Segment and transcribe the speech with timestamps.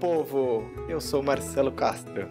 [0.00, 0.64] povo!
[0.88, 2.26] Eu sou Marcelo Castro.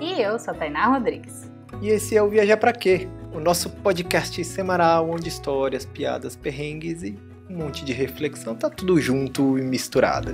[0.00, 1.50] E eu sou Tainá Rodrigues.
[1.82, 3.08] E esse é o Viajar Pra Quê?
[3.34, 7.18] O nosso podcast semanal onde histórias, piadas, perrengues e
[7.50, 10.32] um monte de reflexão tá tudo junto e misturado.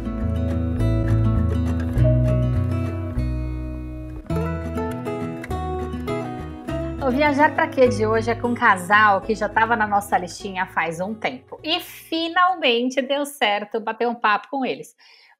[7.07, 10.19] O Viajar Pra Quê de hoje é com um casal que já estava na nossa
[10.19, 11.59] listinha faz um tempo.
[11.65, 14.95] E finalmente deu certo bater um papo com eles.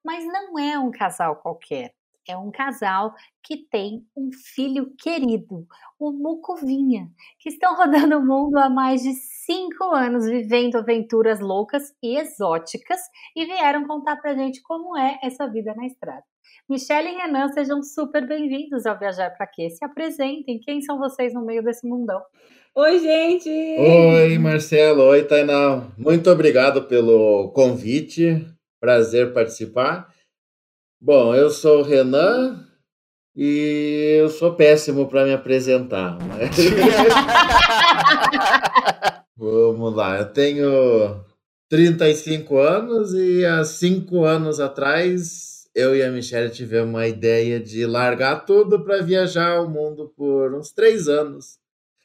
[0.05, 1.95] Mas não é um casal qualquer.
[2.29, 5.67] É um casal que tem um filho querido,
[5.99, 7.09] o Mucovinha,
[7.41, 9.13] que estão rodando o mundo há mais de
[9.45, 13.01] cinco anos, vivendo aventuras loucas e exóticas,
[13.35, 16.23] e vieram contar pra gente como é essa vida na estrada.
[16.69, 19.71] Michelle e Renan, sejam super bem-vindos ao Viajar Pra Quê.
[19.71, 22.21] Se apresentem, quem são vocês no meio desse mundão?
[22.75, 23.51] Oi, gente!
[23.51, 25.03] Oi, Marcelo.
[25.03, 25.89] Oi, Tainá.
[25.99, 28.47] Muito obrigado pelo convite.
[28.83, 30.13] Prazer participar.
[31.01, 32.67] Bom, eu sou o Renan
[33.37, 36.19] e eu sou péssimo para me apresentar.
[39.39, 41.25] Vamos lá, eu tenho
[41.71, 47.87] 35 anos e há cinco anos atrás eu e a Michelle tivemos uma ideia de
[47.87, 51.57] largar tudo para viajar o mundo por uns três anos.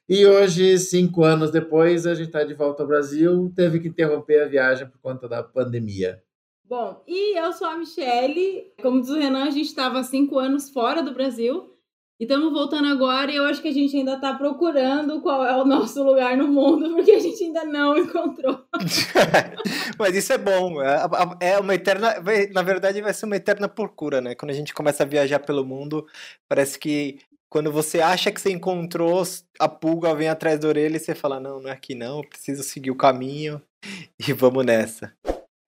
[0.07, 4.43] E hoje, cinco anos depois, a gente está de volta ao Brasil, teve que interromper
[4.43, 6.21] a viagem por conta da pandemia.
[6.69, 8.73] Bom, e eu sou a Michelle.
[8.81, 11.73] Como diz o Renan, a gente estava cinco anos fora do Brasil.
[12.19, 15.55] E estamos voltando agora e eu acho que a gente ainda está procurando qual é
[15.55, 18.65] o nosso lugar no mundo, porque a gente ainda não encontrou.
[19.97, 20.81] Mas isso é bom.
[20.81, 21.05] É,
[21.39, 22.15] é uma eterna.
[22.51, 24.35] Na verdade, vai ser uma eterna procura, né?
[24.35, 26.05] Quando a gente começa a viajar pelo mundo,
[26.49, 29.23] parece que quando você acha que você encontrou,
[29.57, 32.61] a pulga vem atrás da orelha e você fala: não, não é aqui não, preciso
[32.61, 33.61] seguir o caminho
[34.27, 35.13] e vamos nessa.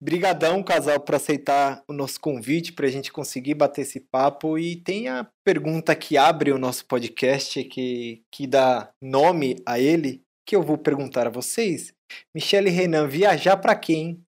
[0.02, 4.58] Brigadão, casal, por aceitar o nosso convite para a gente conseguir bater esse papo.
[4.58, 10.24] E tem a pergunta que abre o nosso podcast, que, que dá nome a ele,
[10.48, 11.94] que eu vou perguntar a vocês.
[12.34, 14.24] Michele Renan, viajar para quem?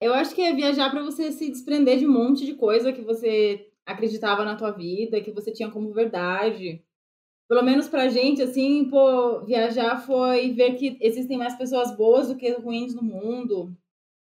[0.00, 3.02] Eu acho que é viajar para você se desprender de um monte de coisa que
[3.02, 6.80] você acreditava na tua vida, que você tinha como verdade.
[7.48, 12.36] Pelo menos pra gente, assim, pô, viajar foi ver que existem mais pessoas boas do
[12.36, 13.76] que ruins no mundo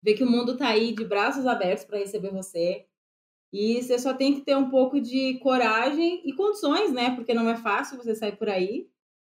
[0.02, 2.86] ver que o mundo está aí de braços abertos para receber você.
[3.52, 7.14] E você só tem que ter um pouco de coragem e condições, né?
[7.14, 8.88] Porque não é fácil você sair por aí.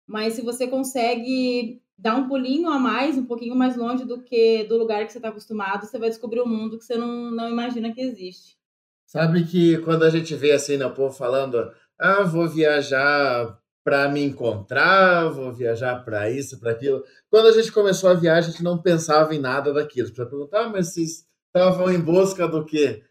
[0.08, 4.64] Mas se você consegue dar um pulinho a mais, um pouquinho mais longe do que
[4.66, 7.50] do lugar que você está acostumado, você vai descobrir um mundo que você não, não
[7.50, 8.58] imagina que existe.
[9.06, 14.10] Sabe que quando a gente vê assim, né, o povo falando, ah, vou viajar para
[14.10, 17.04] me encontrar, vou viajar para isso, para aquilo.
[17.30, 20.08] Quando a gente começou a viagem, a gente não pensava em nada daquilo.
[20.08, 21.24] Você perguntar, ah, mas vocês
[21.56, 23.04] estavam em busca do quê?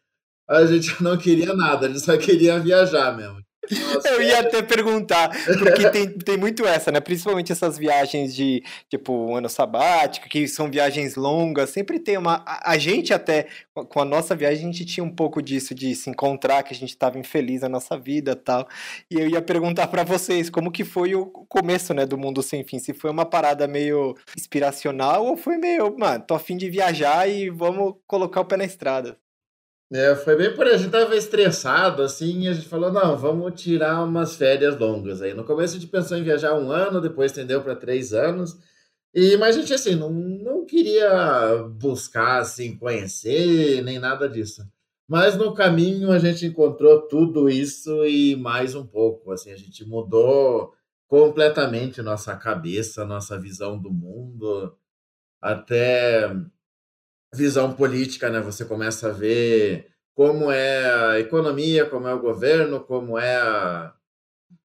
[0.48, 3.43] A gente não queria nada, a gente só queria viajar mesmo.
[3.70, 7.00] Nossa, eu ia até perguntar, porque tem, tem muito essa, né?
[7.00, 12.42] Principalmente essas viagens de, tipo, um ano sabático, que são viagens longas, sempre tem uma.
[12.46, 13.46] A, a, gente até,
[13.88, 16.76] com a nossa viagem, a gente tinha um pouco disso, de se encontrar, que a
[16.76, 18.68] gente estava infeliz na nossa vida tal.
[19.10, 22.64] E eu ia perguntar para vocês como que foi o começo, né, do Mundo Sem
[22.64, 22.78] Fim.
[22.78, 27.50] Se foi uma parada meio inspiracional ou foi meio, mano, tô afim de viajar e
[27.50, 29.16] vamos colocar o pé na estrada.
[29.94, 30.66] É, foi bem por.
[30.66, 35.22] A gente tava estressado, assim, e a gente falou, não, vamos tirar umas férias longas
[35.22, 35.32] aí.
[35.34, 38.58] No começo a gente pensou em viajar um ano, depois estendeu para três anos.
[39.14, 44.68] E, mas a gente, assim, não, não queria buscar, assim, conhecer, nem nada disso.
[45.06, 49.84] Mas no caminho a gente encontrou tudo isso e mais um pouco, assim, a gente
[49.84, 50.72] mudou
[51.06, 54.76] completamente nossa cabeça, nossa visão do mundo,
[55.40, 56.34] até
[57.34, 58.40] visão política, né?
[58.40, 63.94] Você começa a ver como é a economia, como é o governo, como é a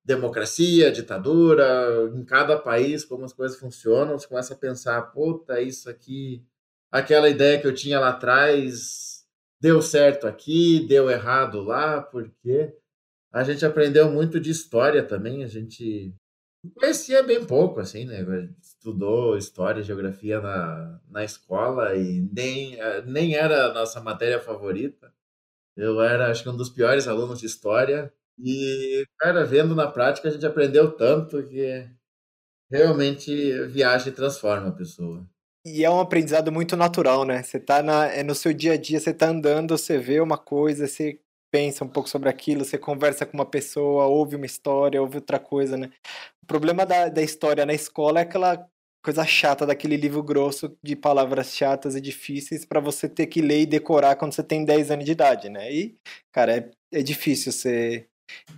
[0.06, 4.18] democracia, ditadura, em cada país, como as coisas funcionam.
[4.18, 6.44] Você começa a pensar, puta, isso aqui,
[6.92, 9.26] aquela ideia que eu tinha lá atrás,
[9.62, 12.74] deu certo aqui, deu errado lá, porque
[13.32, 16.14] a gente aprendeu muito de história também, a gente
[16.76, 18.26] conhecia bem pouco, assim, né?
[18.80, 25.14] Estudou história, geografia na, na escola e nem, eh, nem era a nossa matéria favorita.
[25.76, 28.14] Eu era, acho que, um dos piores alunos de história.
[28.38, 31.90] E, cara, vendo na prática, a gente aprendeu tanto que
[32.72, 35.28] realmente viagem transforma a pessoa.
[35.66, 37.44] E é um aprendizado muito natural, né?
[37.44, 40.38] Você tá na, é no seu dia a dia, você tá andando, você vê uma
[40.38, 41.20] coisa, você
[41.52, 45.38] pensa um pouco sobre aquilo, você conversa com uma pessoa, ouve uma história, ouve outra
[45.38, 45.92] coisa, né?
[46.50, 48.68] Problema da, da história na escola é que ela
[49.04, 53.62] coisa chata daquele livro grosso de palavras chatas e difíceis para você ter que ler
[53.62, 55.72] e decorar quando você tem 10 anos de idade, né?
[55.72, 55.96] E,
[56.32, 58.08] cara, é, é difícil você,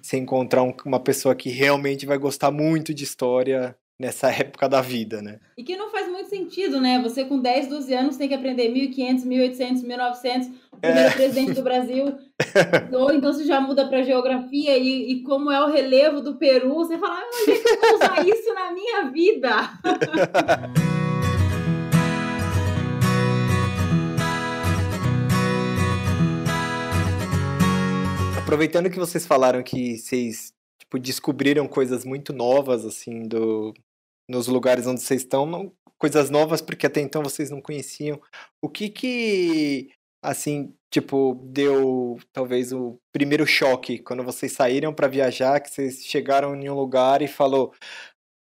[0.01, 4.79] você encontrar um, uma pessoa que realmente vai gostar muito de história nessa época da
[4.79, 5.41] vida, né?
[5.57, 6.97] E que não faz muito sentido, né?
[7.01, 11.13] Você com 10, 12 anos tem que aprender 1500, 1800, 1900, o primeiro é.
[11.13, 12.17] presidente do Brasil.
[12.91, 16.73] Ou então você já muda para geografia e, e, como é o relevo do Peru,
[16.73, 19.49] você fala, ah, onde é que eu vou usar isso na minha vida?
[28.41, 33.73] Aproveitando que vocês falaram que vocês tipo, descobriram coisas muito novas, assim, do,
[34.27, 38.19] nos lugares onde vocês estão, não, coisas novas porque até então vocês não conheciam.
[38.61, 45.59] O que que, assim, tipo, deu talvez o primeiro choque quando vocês saíram para viajar,
[45.59, 47.73] que vocês chegaram em um lugar e falou,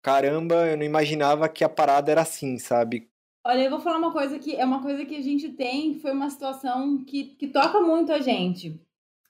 [0.01, 3.09] caramba, eu não imaginava que a parada era assim, sabe?
[3.45, 6.11] Olha, eu vou falar uma coisa que é uma coisa que a gente tem, foi
[6.11, 8.79] uma situação que, que toca muito a gente.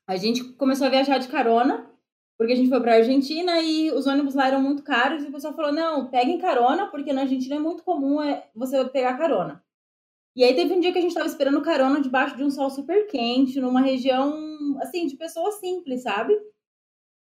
[0.08, 1.90] A gente começou a viajar de carona,
[2.38, 5.32] porque a gente foi para Argentina e os ônibus lá eram muito caros e o
[5.32, 9.64] pessoal falou: não, peguem carona, porque na Argentina é muito comum é você pegar carona.
[10.38, 12.70] E aí teve um dia que a gente estava esperando carona debaixo de um sol
[12.70, 16.32] super quente, numa região, assim, de pessoas simples, sabe?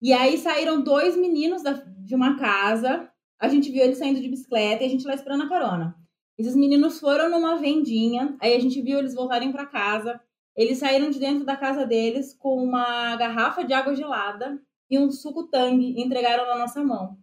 [0.02, 3.10] E aí saíram dois meninos da, de uma casa,
[3.40, 5.96] a gente viu eles saindo de bicicleta e a gente lá esperando a carona.
[6.38, 10.20] Esses meninos foram numa vendinha, aí a gente viu eles voltarem para casa.
[10.54, 15.10] Eles saíram de dentro da casa deles com uma garrafa de água gelada e um
[15.10, 17.18] suco tangue e entregaram na nossa mão.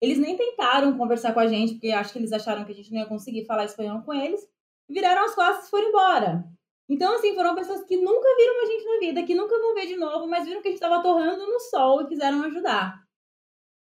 [0.00, 2.92] Eles nem tentaram conversar com a gente, porque acho que eles acharam que a gente
[2.92, 4.51] não ia conseguir falar espanhol com eles,
[4.88, 6.44] viraram as costas e foram embora.
[6.88, 9.86] Então, assim, foram pessoas que nunca viram a gente na vida, que nunca vão ver
[9.86, 13.02] de novo, mas viram que a gente estava torrando no sol e quiseram ajudar.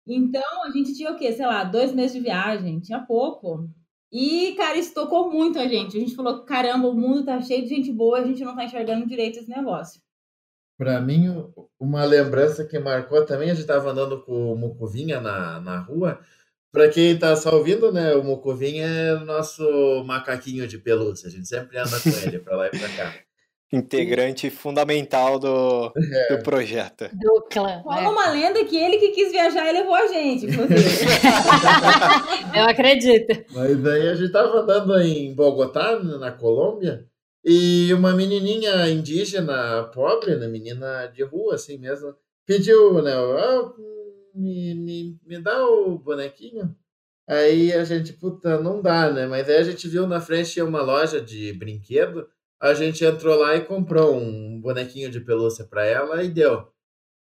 [0.07, 1.31] Então, a gente tinha o quê?
[1.31, 3.69] Sei lá, dois meses de viagem, tinha pouco.
[4.12, 5.98] E, cara, isso tocou muito a gente.
[5.98, 8.65] A gente falou: caramba, o mundo tá cheio de gente boa, a gente não tá
[8.65, 10.01] enxergando direito esse negócio.
[10.77, 11.27] Para mim,
[11.80, 16.19] uma lembrança que marcou também, a gente estava andando com o Mucuvinha na, na rua.
[16.71, 21.27] Para quem está só ouvindo, né, o Mucuvinha é o nosso macaquinho de pelúcia.
[21.27, 23.13] A gente sempre anda com ele para lá e para cá.
[23.73, 26.35] Integrante fundamental do, é.
[26.35, 27.09] do projeto.
[27.13, 27.81] Do clã.
[27.83, 28.09] Fala né?
[28.09, 30.47] uma lenda que ele que quis viajar e levou a gente.
[32.53, 33.45] Eu acredito.
[33.51, 37.06] Mas aí a gente estava andando em Bogotá, na Colômbia,
[37.45, 42.13] e uma menininha indígena pobre, né, menina de rua, assim mesmo,
[42.45, 43.71] pediu, né, ah,
[44.33, 46.75] me, me, me dá o bonequinho.
[47.27, 49.27] Aí a gente, puta, não dá, né?
[49.27, 52.27] Mas aí a gente viu na frente uma loja de brinquedo,
[52.59, 56.71] a gente entrou lá e comprou um bonequinho de pelúcia para ela e deu.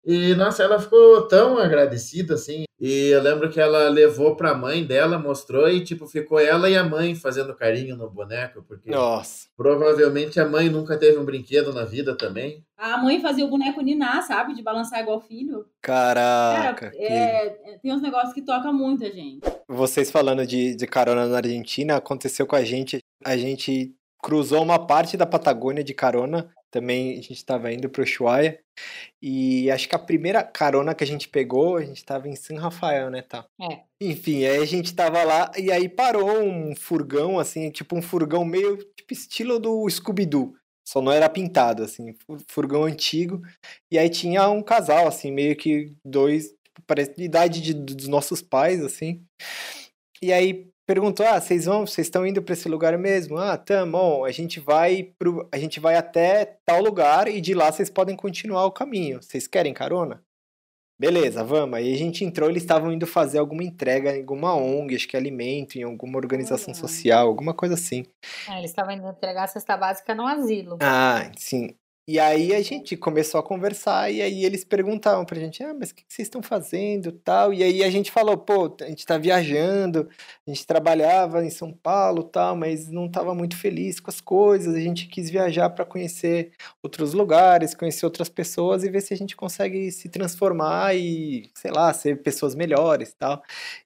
[0.04, 2.64] E, nossa, ela ficou tão agradecida, assim.
[2.80, 6.74] E eu lembro que ela levou pra mãe dela, mostrou e, tipo, ficou ela e
[6.74, 9.48] a mãe fazendo carinho no boneco, porque nossa.
[9.54, 12.64] provavelmente a mãe nunca teve um brinquedo na vida também.
[12.78, 14.54] A mãe fazia o boneco ninar, sabe?
[14.54, 15.66] De balançar igual filho.
[15.82, 16.90] Caraca.
[16.90, 19.40] Cara, é, é, tem uns negócios que tocam muito a gente.
[19.68, 22.98] Vocês falando de, de carona na Argentina, aconteceu com a gente.
[23.22, 28.00] A gente cruzou uma parte da Patagônia de carona também a gente estava indo para
[28.00, 28.58] o Ushuaia.
[29.20, 32.56] E acho que a primeira carona que a gente pegou, a gente estava em São
[32.56, 33.44] Rafael, né, tá?
[33.60, 33.80] É.
[34.00, 38.44] Enfim, aí a gente estava lá e aí parou um furgão, assim, tipo um furgão
[38.44, 40.54] meio tipo estilo do Scooby-Doo.
[40.86, 42.14] Só não era pintado, assim,
[42.48, 43.42] furgão antigo.
[43.90, 48.08] E aí tinha um casal, assim, meio que dois, tipo, parece de idade de, dos
[48.08, 49.22] nossos pais, assim.
[50.22, 54.24] E aí perguntou: "Ah, vocês vão, vocês estão indo para esse lugar mesmo?" "Ah, tamo,
[54.24, 58.16] a gente vai pro, a gente vai até tal lugar e de lá vocês podem
[58.16, 59.22] continuar o caminho.
[59.22, 60.20] Vocês querem carona?"
[60.98, 61.78] Beleza, vamos.
[61.78, 65.16] Aí a gente entrou, eles estavam indo fazer alguma entrega em alguma ONG, acho que
[65.16, 68.04] alimento, em alguma organização social, alguma coisa assim.
[68.46, 70.76] É, eles estavam indo entregar a cesta básica no asilo.
[70.82, 71.74] Ah, sim.
[72.08, 75.90] E aí a gente começou a conversar e aí eles perguntavam pra gente, ah, mas
[75.90, 77.54] o que vocês estão fazendo tal?
[77.54, 80.08] E aí a gente falou, pô, a gente tá viajando,
[80.44, 84.74] a gente trabalhava em São Paulo tal, mas não tava muito feliz com as coisas,
[84.74, 86.50] a gente quis viajar para conhecer
[86.82, 91.70] outros lugares, conhecer outras pessoas e ver se a gente consegue se transformar e, sei
[91.70, 93.40] lá, ser pessoas melhores tal.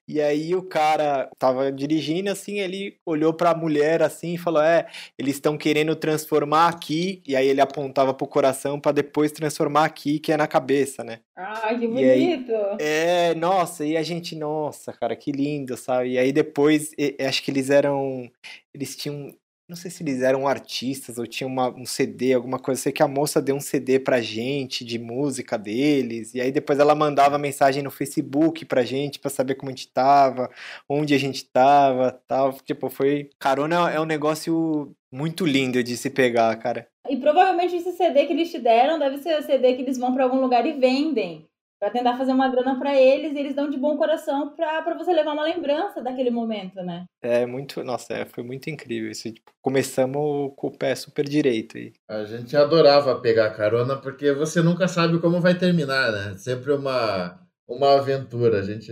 [0.07, 4.61] E aí o cara tava dirigindo assim, ele olhou para a mulher assim e falou:
[4.61, 7.21] "É, eles estão querendo transformar aqui".
[7.27, 11.19] E aí ele apontava pro coração para depois transformar aqui, que é na cabeça, né?
[11.35, 12.53] Ah, que bonito.
[12.53, 16.11] Aí, é, nossa, e a gente, nossa, cara, que lindo, sabe?
[16.11, 16.91] E aí depois,
[17.27, 18.29] acho que eles eram
[18.73, 19.33] eles tinham
[19.67, 22.81] não sei se eles eram artistas ou tinha uma, um CD, alguma coisa.
[22.81, 26.35] sei que a moça deu um CD pra gente de música deles.
[26.35, 29.87] E aí depois ela mandava mensagem no Facebook pra gente pra saber como a gente
[29.87, 30.51] tava,
[30.87, 32.53] onde a gente tava, tal.
[32.53, 33.29] Tipo, foi.
[33.39, 36.87] Carona é um negócio muito lindo de se pegar, cara.
[37.09, 40.13] E provavelmente esse CD que eles te deram deve ser o CD que eles vão
[40.13, 41.47] para algum lugar e vendem
[41.79, 45.11] para tentar fazer uma grana para eles, e eles dão de bom coração para você
[45.11, 47.05] levar uma lembrança daquele momento, né?
[47.21, 49.31] É muito, nossa, é, foi muito incrível isso.
[49.31, 51.93] Tipo, começamos com o pé super direito aí.
[52.09, 56.35] A gente adorava pegar carona porque você nunca sabe como vai terminar, né?
[56.37, 58.59] Sempre uma uma aventura.
[58.59, 58.91] A gente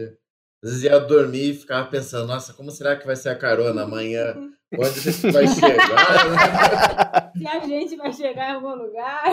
[0.63, 3.84] às vezes ia dormir e ficava pensando, nossa, como será que vai ser a carona
[3.84, 4.36] amanhã?
[4.77, 7.32] Onde a gente vai chegar?
[7.38, 9.24] Se a gente vai chegar em algum lugar.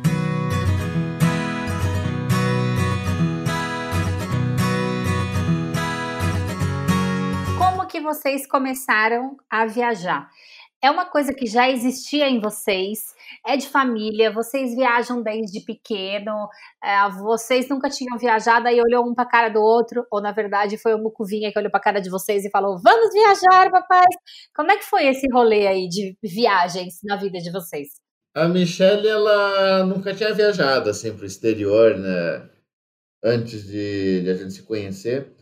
[7.90, 10.30] que vocês começaram a viajar?
[10.80, 13.14] É uma coisa que já existia em vocês?
[13.46, 14.32] É de família?
[14.32, 16.48] Vocês viajam desde pequeno?
[16.82, 20.06] É, vocês nunca tinham viajado e olhou um para a cara do outro?
[20.10, 22.78] Ou na verdade foi o Mucuvinha que olhou para a cara de vocês e falou:
[22.82, 24.08] Vamos viajar, papai?
[24.54, 27.88] Como é que foi esse rolê aí de viagens na vida de vocês?
[28.34, 32.48] A Michelle, ela nunca tinha viajado assim para o exterior, né?
[33.22, 35.32] Antes de, de a gente se conhecer.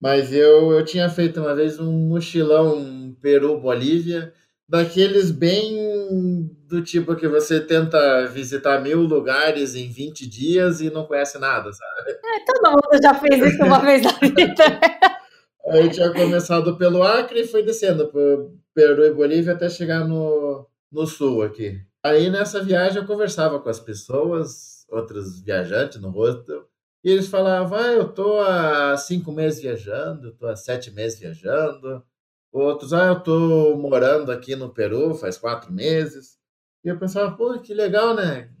[0.00, 4.32] Mas eu, eu tinha feito uma vez um mochilão Peru-Bolívia,
[4.66, 11.04] daqueles bem do tipo que você tenta visitar mil lugares em 20 dias e não
[11.04, 12.12] conhece nada, sabe?
[12.12, 14.64] É, todo mundo já fez isso uma vez na vida.
[15.66, 20.66] Eu tinha começado pelo Acre e foi descendo por Peru e Bolívia até chegar no,
[20.90, 21.78] no sul aqui.
[22.02, 26.66] Aí nessa viagem eu conversava com as pessoas, outros viajantes no rosto,
[27.04, 32.02] e eles falavam, ah, eu tô há cinco meses viajando, tô há sete meses viajando.
[32.50, 36.39] Outros, ah, eu tô morando aqui no Peru faz quatro meses.
[36.84, 38.54] E eu pensava, pô, que legal, né?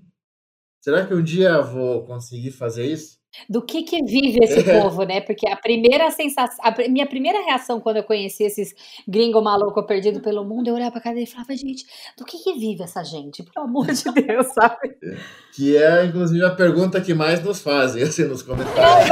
[0.80, 3.19] Será que um dia eu vou conseguir fazer isso?
[3.48, 5.20] Do que que vive esse povo, né?
[5.20, 8.74] Porque a primeira sensação, a minha primeira reação quando eu conheci esses
[9.06, 11.84] gringo maluco perdido pelo mundo, eu olhava pra cara e falava, gente,
[12.16, 13.42] do que que vive essa gente?
[13.42, 14.96] Pelo amor de Deus, sabe?
[15.54, 19.10] Que é, inclusive, a pergunta que mais nos fazem, assim, nos comentários.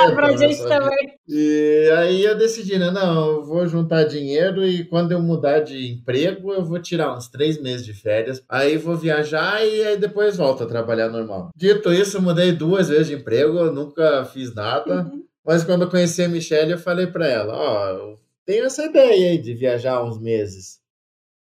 [0.00, 1.14] É, pra gente também.
[1.28, 2.90] E aí eu decidi, né?
[2.90, 7.28] Não, eu vou juntar dinheiro e quando eu mudar de emprego, eu vou tirar uns
[7.28, 8.42] três meses de férias.
[8.48, 11.50] Aí vou viajar e aí depois volto a trabalhar normal.
[11.56, 15.02] Dito isso, eu mudei duas vezes de emprego, nunca fiz nada.
[15.02, 15.26] Uhum.
[15.44, 18.84] Mas quando eu conheci a Michelle, eu falei para ela: Ó, oh, eu tenho essa
[18.84, 20.80] ideia aí de viajar uns meses.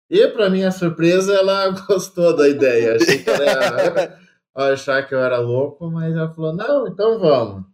[0.09, 2.97] E, para minha surpresa, ela gostou da ideia.
[2.97, 3.45] Achei que ela
[4.57, 7.65] ia achar que eu era louco, mas ela falou: Não, então vamos.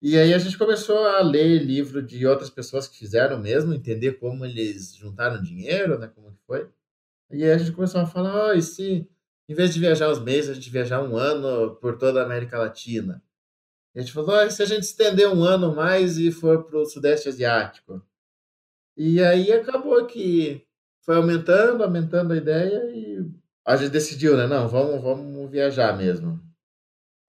[0.00, 4.12] E aí a gente começou a ler livro de outras pessoas que fizeram mesmo, entender
[4.12, 6.08] como eles juntaram dinheiro, né?
[6.14, 6.68] Como que foi.
[7.32, 9.08] E aí a gente começou a falar: oh, e se
[9.48, 12.58] em vez de viajar uns meses, a gente viajar um ano por toda a América
[12.58, 13.22] Latina.
[13.94, 16.78] E a gente falou, ah, se a gente estender um ano mais e for para
[16.78, 18.02] o Sudeste Asiático?
[18.96, 20.66] E aí acabou que
[21.00, 23.24] foi aumentando, aumentando a ideia e
[23.66, 24.46] a gente decidiu, né?
[24.46, 26.38] Não, vamos, vamos viajar mesmo.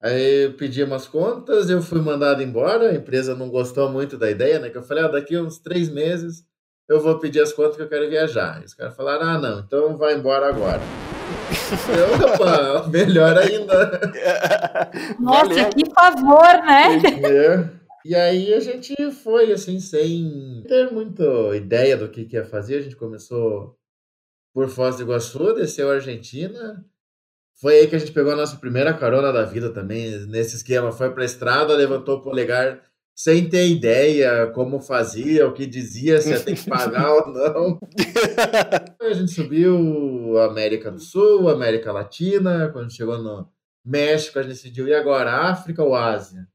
[0.02, 4.30] Aí eu pedi umas contas, eu fui mandado embora, a empresa não gostou muito da
[4.30, 4.70] ideia, né?
[4.70, 6.46] Que eu falei, ah, daqui uns três meses
[6.88, 8.62] eu vou pedir as contas que eu quero viajar.
[8.62, 10.82] E os caras falaram, ah, não, então vai embora agora.
[12.34, 14.00] Opa, melhor ainda.
[15.20, 15.70] Nossa, Valeu.
[15.70, 17.00] que favor, né?
[18.06, 21.24] E aí a gente foi assim, sem ter muita
[21.56, 22.78] ideia do que, que ia fazer.
[22.78, 23.78] A gente começou
[24.54, 26.86] por Foz do Iguaçu, desceu a Argentina.
[27.60, 30.92] Foi aí que a gente pegou a nossa primeira carona da vida também, nesse esquema.
[30.92, 32.82] Foi pra estrada, levantou o polegar
[33.20, 37.80] sem ter ideia como fazia, o que dizia, se ia ter que pagar ou não.
[39.02, 43.46] A gente subiu América do Sul, América Latina, quando chegou no
[43.86, 46.48] México, a gente decidiu, e agora, África ou Ásia?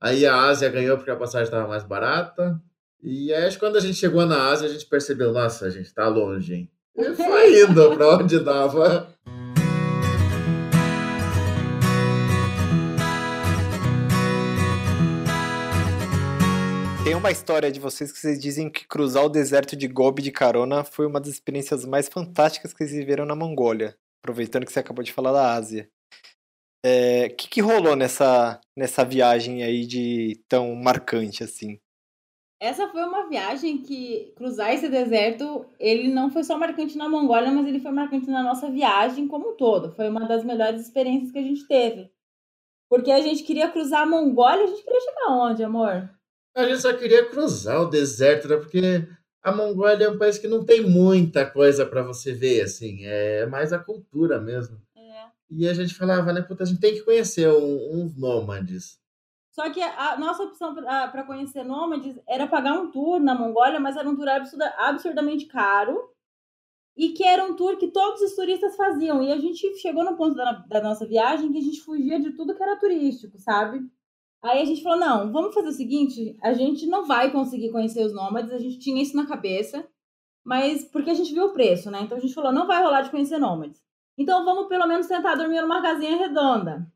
[0.00, 2.62] Aí a Ásia ganhou porque a passagem estava mais barata.
[3.02, 6.06] E aí, quando a gente chegou na Ásia, a gente percebeu, nossa, a gente tá
[6.06, 6.70] longe, hein?
[6.96, 9.08] E foi indo para onde dava.
[17.04, 20.32] Tem uma história de vocês que vocês dizem que cruzar o deserto de Gobi de
[20.32, 23.94] carona foi uma das experiências mais fantásticas que vocês viveram na Mongólia.
[24.22, 25.86] Aproveitando que você acabou de falar da Ásia.
[26.82, 31.78] O é, que, que rolou nessa, nessa viagem aí de tão marcante assim?
[32.58, 37.52] Essa foi uma viagem que cruzar esse deserto, ele não foi só marcante na Mongólia,
[37.52, 39.92] mas ele foi marcante na nossa viagem como um todo.
[39.92, 42.10] Foi uma das melhores experiências que a gente teve.
[42.88, 46.08] Porque a gente queria cruzar a Mongólia, a gente queria chegar onde, amor?
[46.54, 48.56] A gente só queria cruzar o deserto, né?
[48.56, 49.08] Porque
[49.42, 53.44] a Mongólia é um país que não tem muita coisa para você ver, assim, é
[53.46, 54.80] mais a cultura mesmo.
[54.96, 55.26] É.
[55.50, 58.98] E a gente falava, né, puta, a gente tem que conhecer um- uns nômades.
[59.50, 63.96] Só que a nossa opção para conhecer nômades era pagar um tour na Mongólia, mas
[63.96, 66.10] era um tour absurda- absurdamente caro.
[66.96, 69.20] E que era um tour que todos os turistas faziam.
[69.22, 72.30] E a gente chegou no ponto da, da nossa viagem que a gente fugia de
[72.32, 73.80] tudo que era turístico, sabe?
[74.44, 78.04] Aí a gente falou: não, vamos fazer o seguinte: a gente não vai conseguir conhecer
[78.04, 79.86] os nômades, a gente tinha isso na cabeça,
[80.44, 82.00] mas porque a gente viu o preço, né?
[82.02, 83.80] Então a gente falou: não vai rolar de conhecer nômades.
[84.18, 86.86] Então vamos pelo menos tentar dormir numa casinha redonda.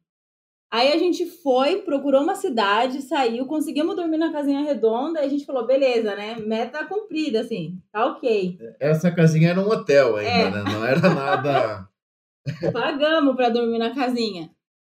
[0.71, 5.29] Aí a gente foi, procurou uma cidade, saiu, conseguimos dormir na casinha redonda e a
[5.29, 6.37] gente falou, beleza, né?
[6.37, 8.59] Meta cumprida, assim, tá ok.
[8.79, 10.51] Essa casinha era um hotel ainda, É.
[10.51, 10.65] né?
[10.71, 11.89] Não era nada.
[12.71, 14.51] Pagamos pra dormir na casinha.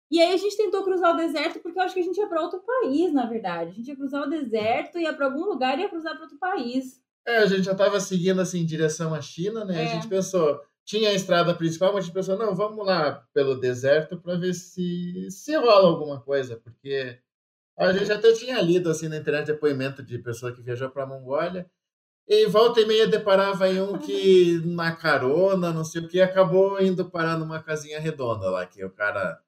[0.10, 2.28] E aí a gente tentou cruzar o deserto porque eu acho que a gente ia
[2.28, 3.72] pra outro país, na verdade.
[3.72, 6.38] A gente ia cruzar o deserto, ia pra algum lugar e ia cruzar pra outro
[6.38, 7.02] país.
[7.26, 9.84] É, a gente já estava seguindo assim em direção à China, né?
[9.84, 9.86] É.
[9.86, 13.60] A gente pensou, tinha a estrada principal, mas a gente pensou, não, vamos lá pelo
[13.60, 17.20] deserto para ver se se rola alguma coisa, porque
[17.78, 21.08] a gente até tinha lido assim na internet depoimento de pessoa que viajou para a
[21.08, 21.70] Mongólia.
[22.28, 26.82] E volta e meia deparava em um que na carona, não sei o que, acabou
[26.82, 29.40] indo parar numa casinha redonda lá, que o cara,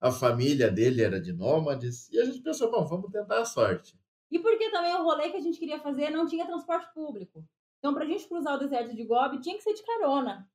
[0.00, 3.94] a família dele era de nômades, e a gente pensou, bom, vamos tentar a sorte.
[4.30, 7.44] E porque também o rolê que a gente queria fazer não tinha transporte público.
[7.78, 10.48] Então, pra gente cruzar o deserto de Gobi, tinha que ser de carona.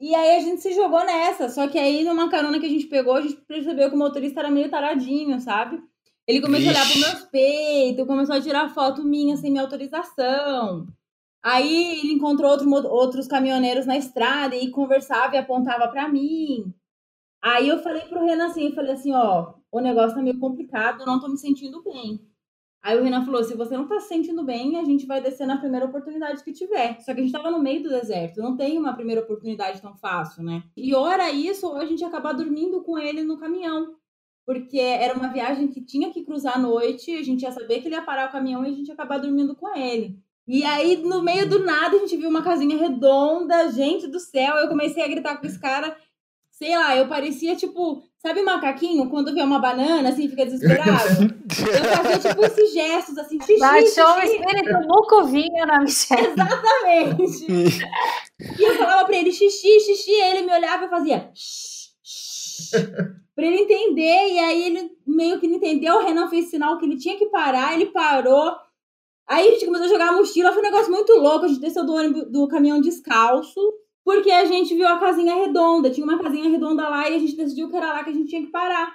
[0.00, 1.48] E aí a gente se jogou nessa.
[1.48, 4.40] Só que aí, numa carona que a gente pegou, a gente percebeu que o motorista
[4.40, 5.80] era meio taradinho, sabe?
[6.26, 7.00] Ele começou a olhar Vixe.
[7.00, 10.86] pros meus peitos, começou a tirar foto minha sem minha autorização.
[11.42, 16.72] Aí ele encontrou outro outros caminhoneiros na estrada e conversava e apontava pra mim.
[17.48, 21.00] Aí eu falei pro Renan assim, eu falei assim, ó, o negócio tá meio complicado,
[21.00, 22.20] eu não tô me sentindo bem.
[22.82, 25.46] Aí o Renan falou: se você não tá se sentindo bem, a gente vai descer
[25.46, 27.00] na primeira oportunidade que tiver.
[27.00, 29.96] Só que a gente tava no meio do deserto, não tem uma primeira oportunidade tão
[29.96, 30.62] fácil, né?
[30.76, 33.96] E ora isso, ou a gente ia acabar dormindo com ele no caminhão.
[34.46, 37.88] Porque era uma viagem que tinha que cruzar à noite, a gente ia saber que
[37.88, 40.18] ele ia parar o caminhão e a gente ia acabar dormindo com ele.
[40.46, 44.56] E aí, no meio do nada, a gente viu uma casinha redonda, gente do céu,
[44.56, 45.94] eu comecei a gritar com esse cara.
[46.58, 51.38] Sei lá, eu parecia tipo, sabe macaquinho quando vê uma banana assim, fica desesperado?
[51.56, 56.26] Eu fazia tipo esses gestos assim, xixi, Baixou o espírito Mucovinha na Michelle.
[56.26, 57.46] Exatamente.
[58.58, 62.70] E eu falava pra ele xixi, xixi, e ele me olhava e fazia shh, shh,
[63.36, 66.86] pra ele entender, e aí ele meio que não entendeu, o Renan fez sinal que
[66.86, 68.52] ele tinha que parar, ele parou.
[69.28, 71.60] Aí a gente começou a jogar a mochila, foi um negócio muito louco, a gente
[71.60, 73.60] desceu do ônibus do caminhão descalço,
[74.08, 77.36] porque a gente viu a casinha redonda, tinha uma casinha redonda lá e a gente
[77.36, 78.90] decidiu que era lá que a gente tinha que parar.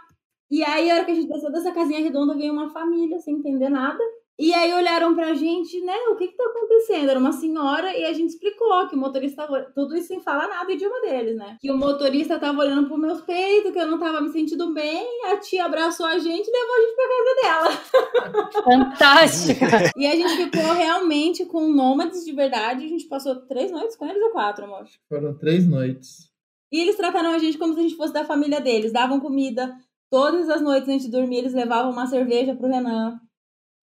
[0.50, 3.36] E aí, a hora que a gente desceu dessa casinha redonda, veio uma família sem
[3.36, 4.04] entender nada.
[4.40, 5.96] E aí olharam pra gente, né?
[6.10, 7.10] O que que tá acontecendo?
[7.10, 9.62] Era uma senhora e a gente explicou que o motorista tava.
[9.76, 11.58] Tudo isso sem falar nada o idioma deles, né?
[11.62, 15.08] Que o motorista tava olhando pro meus peitos, que eu não tava me sentindo bem.
[15.32, 18.52] A tia abraçou a gente e levou a gente pra casa dela.
[18.64, 19.94] Fantástica.
[19.96, 22.86] E a gente ficou realmente com nômades de verdade.
[22.86, 24.86] A gente passou três noites com eles ou quatro, amor?
[25.08, 26.30] Foram três noites.
[26.72, 28.92] E eles trataram a gente como se a gente fosse da família deles.
[28.92, 29.74] Davam comida.
[30.10, 33.20] Todas as noites antes de dormir, eles levavam uma cerveja pro Renan.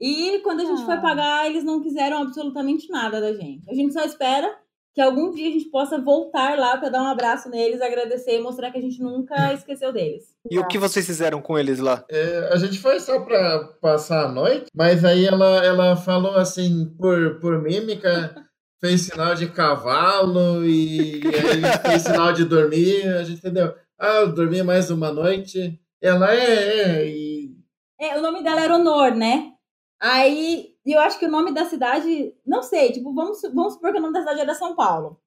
[0.00, 0.86] E quando a gente Ah.
[0.86, 3.68] foi pagar, eles não quiseram absolutamente nada da gente.
[3.70, 4.50] A gente só espera
[4.94, 8.42] que algum dia a gente possa voltar lá pra dar um abraço neles, agradecer e
[8.42, 10.24] mostrar que a gente nunca esqueceu deles.
[10.50, 12.04] E o que vocês fizeram com eles lá?
[12.10, 16.86] É, a gente foi só pra passar a noite, mas aí ela, ela falou assim,
[16.98, 18.34] por, por mímica,
[18.80, 23.74] fez sinal de cavalo e aí fez sinal de dormir, a gente entendeu.
[23.98, 25.78] Ah, eu dormi mais uma noite.
[26.02, 27.54] Ela é, é, e
[28.00, 29.52] É, o nome dela era Honor, né?
[30.00, 33.98] Aí, eu acho que o nome da cidade, não sei, tipo, vamos, vamos supor que
[33.98, 35.20] o nome da cidade era São Paulo.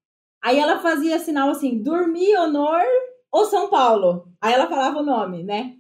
[0.44, 2.84] Aí ela fazia sinal assim, dormir, Honor
[3.32, 4.28] ou São Paulo.
[4.42, 5.76] Aí ela falava o nome, né?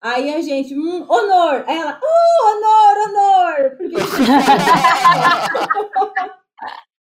[0.00, 1.64] Aí a gente, hum, Honor.
[1.66, 3.76] Aí ela, oh, Honor, Honor.
[3.76, 3.96] Porque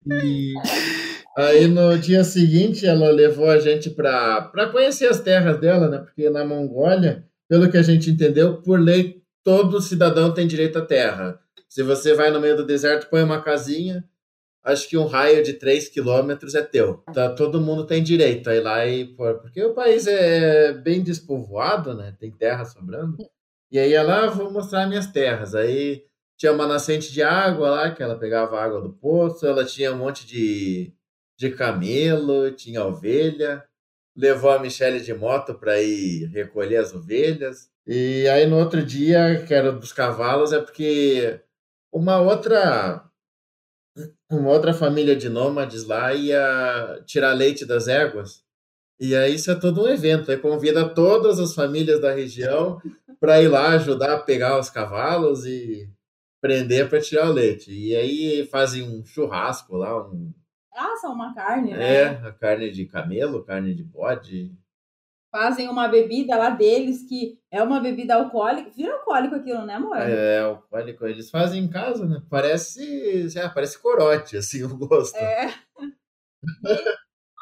[0.06, 0.54] E
[1.36, 5.98] aí no dia seguinte ela levou a gente para para conhecer as terras dela, né?
[5.98, 10.85] Porque na Mongólia, pelo que a gente entendeu, por lei todo cidadão tem direito à
[10.85, 11.40] terra.
[11.68, 14.05] Se você vai no meio do deserto, põe uma casinha,
[14.64, 16.98] acho que um raio de 3 quilômetros é teu.
[17.14, 19.38] Tá, todo mundo tem direito a ir lá e pôr.
[19.40, 22.16] Porque o país é bem despovoado, né?
[22.18, 23.16] Tem terra sobrando.
[23.70, 25.55] E aí ela, vou mostrar minhas terras.
[25.55, 26.05] Aí
[26.37, 29.98] tinha uma nascente de água lá, que ela pegava água do poço, ela tinha um
[29.98, 30.92] monte de,
[31.38, 33.62] de camelo, tinha ovelha,
[34.16, 37.69] levou a Michelle de moto para ir recolher as ovelhas.
[37.86, 41.40] E aí no outro dia, que era dos cavalos, é porque
[41.92, 43.04] uma outra
[44.30, 48.44] uma outra família de nômades lá ia tirar leite das éguas.
[48.98, 50.30] E aí isso é todo um evento.
[50.30, 52.80] Aí convida todas as famílias da região
[53.18, 55.90] para ir lá ajudar a pegar os cavalos e
[56.40, 57.72] prender para tirar o leite.
[57.72, 60.32] E aí fazem um churrasco lá, um
[60.72, 62.02] Assam uma carne, né?
[62.02, 64.52] é, a carne de camelo, carne de bode.
[65.30, 68.70] Fazem uma bebida lá deles que é uma bebida alcoólica.
[68.70, 69.96] Vira alcoólico aquilo, né, amor?
[69.96, 72.20] É, alcoólico, eles fazem em casa, né?
[72.28, 75.16] Parece, é, parece corote, assim, o gosto.
[75.16, 75.54] É.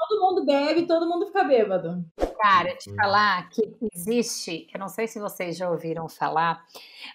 [0.09, 2.05] todo mundo bebe, todo mundo fica bêbado.
[2.41, 6.65] Cara, te falar que existe, eu não sei se vocês já ouviram falar,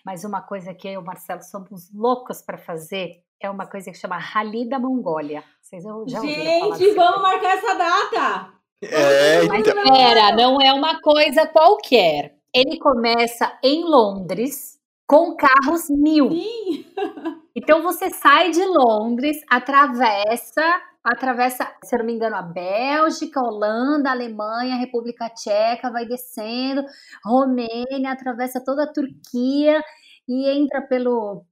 [0.06, 3.92] mas uma coisa que eu e o Marcelo somos loucos para fazer é uma coisa
[3.92, 5.44] que chama Rally da Mongólia.
[5.62, 8.63] Vocês já ouviram falar Gente, desse vamos marcar essa data!
[8.92, 9.84] É, Mas então.
[9.84, 12.36] pera, não é uma coisa qualquer.
[12.54, 16.30] Ele começa em Londres com carros mil.
[16.32, 16.86] Sim!
[17.56, 20.64] Então você sai de Londres, atravessa,
[21.04, 25.92] atravessa, se eu não me engano, a Bélgica, a Holanda, a Alemanha, a República Tcheca,
[25.92, 26.84] vai descendo,
[27.24, 29.84] Romênia, atravessa toda a Turquia
[30.28, 31.46] e entra pelo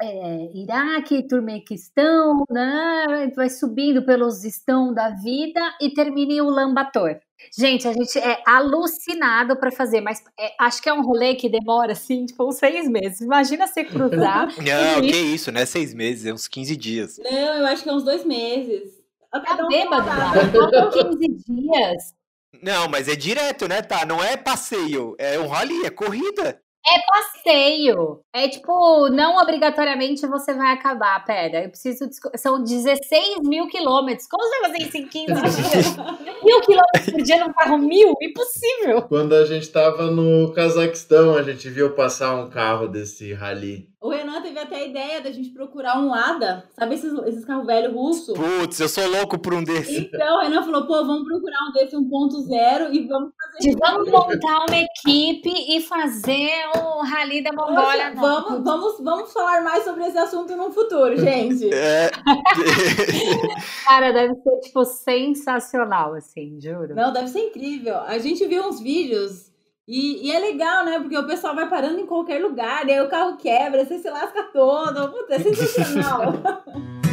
[0.00, 3.30] é, Iraque, Turmequistão, né?
[3.34, 7.20] vai subindo pelos estão da vida e termina em Ulaanbaatar.
[7.56, 11.48] Gente, a gente é alucinado para fazer, mas é, acho que é um rolê que
[11.48, 13.20] demora assim, tipo, uns seis meses.
[13.20, 14.48] Imagina você cruzar.
[14.58, 17.18] Não, que isso, não é seis meses, é uns 15 dias.
[17.18, 18.92] Não, eu acho que é uns dois meses.
[19.30, 20.06] Tá Cada um bêbado.
[20.52, 22.14] Faltam 15 dias.
[22.62, 24.06] Não, mas é direto, né, tá?
[24.06, 26.60] Não é passeio, é um rally, é corrida.
[26.86, 28.20] É passeio.
[28.32, 31.24] É tipo, não obrigatoriamente você vai acabar.
[31.24, 32.08] Pera, eu preciso.
[32.36, 34.28] São 16 mil quilômetros.
[34.28, 35.96] Como você vai fazer isso em 15 dias?
[36.44, 38.14] mil quilômetros por dia num carro mil?
[38.20, 39.02] Impossível.
[39.02, 43.88] Quando a gente tava no Cazaquistão, a gente viu passar um carro desse rally.
[44.04, 46.68] O Renan teve até a ideia da gente procurar um Lada.
[46.78, 48.36] Sabe esses, esses carros velhos russos?
[48.36, 49.96] Putz, eu sou louco por um desses.
[49.96, 53.58] Então, o Renan falou, pô, vamos procurar um desse 1.0 e vamos fazer...
[53.60, 58.12] De vamos montar uma equipe e fazer o Rally da Mongólia.
[58.14, 61.70] Vamos, vamos, vamos falar mais sobre esse assunto no futuro, gente.
[61.74, 62.10] É.
[63.86, 66.94] Cara, deve ser, tipo, sensacional, assim, juro.
[66.94, 67.96] Não, deve ser incrível.
[68.00, 69.53] A gente viu uns vídeos
[69.86, 70.98] e, e é legal, né?
[70.98, 74.08] Porque o pessoal vai parando em qualquer lugar, e aí o carro quebra, você se
[74.08, 75.10] lasca todo.
[75.10, 76.32] Puta, é sensacional.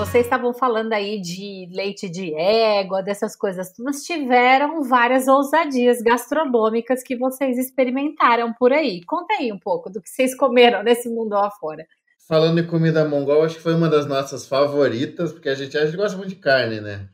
[0.00, 4.02] Vocês estavam falando aí de leite de égua, dessas coisas todas.
[4.02, 9.04] Tiveram várias ousadias gastronômicas que vocês experimentaram por aí.
[9.04, 11.86] Conta aí um pouco do que vocês comeram nesse mundo lá fora.
[12.30, 15.84] Falando em comida mongol, acho que foi uma das nossas favoritas, porque a gente, a
[15.84, 17.08] gente gosta muito de carne, né?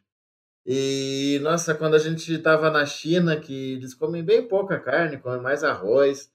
[0.67, 5.41] E, nossa, quando a gente tava na China, que eles comem bem pouca carne, comem
[5.41, 6.31] mais arroz.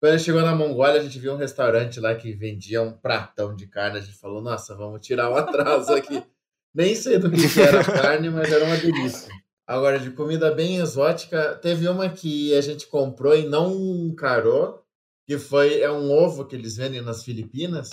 [0.00, 2.90] Quando a gente chegou na Mongólia, a gente viu um restaurante lá que vendia um
[2.90, 3.98] pratão de carne.
[3.98, 6.20] A gente falou, nossa, vamos tirar um atraso aqui.
[6.74, 9.32] Nem sei do que que era a carne, mas era uma delícia.
[9.64, 14.84] Agora, de comida bem exótica, teve uma que a gente comprou e não encarou,
[15.28, 17.90] que foi é um ovo que eles vendem nas Filipinas,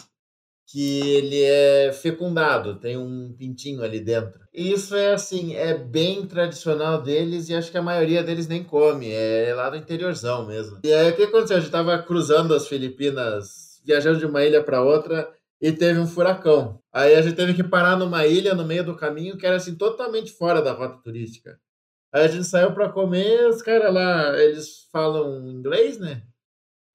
[0.68, 4.40] que ele é fecundado, tem um pintinho ali dentro.
[4.54, 8.64] E isso é assim, é bem tradicional deles e acho que a maioria deles nem
[8.64, 10.80] come, é lá do interiorzão mesmo.
[10.84, 11.58] E aí o que aconteceu?
[11.58, 16.08] A gente tava cruzando as Filipinas, viajando de uma ilha para outra e teve um
[16.08, 16.80] furacão.
[16.92, 19.76] Aí a gente teve que parar numa ilha no meio do caminho que era assim
[19.76, 21.58] totalmente fora da rota turística.
[22.14, 26.22] Aí a gente saiu para comer, os caras lá, eles falam inglês, né?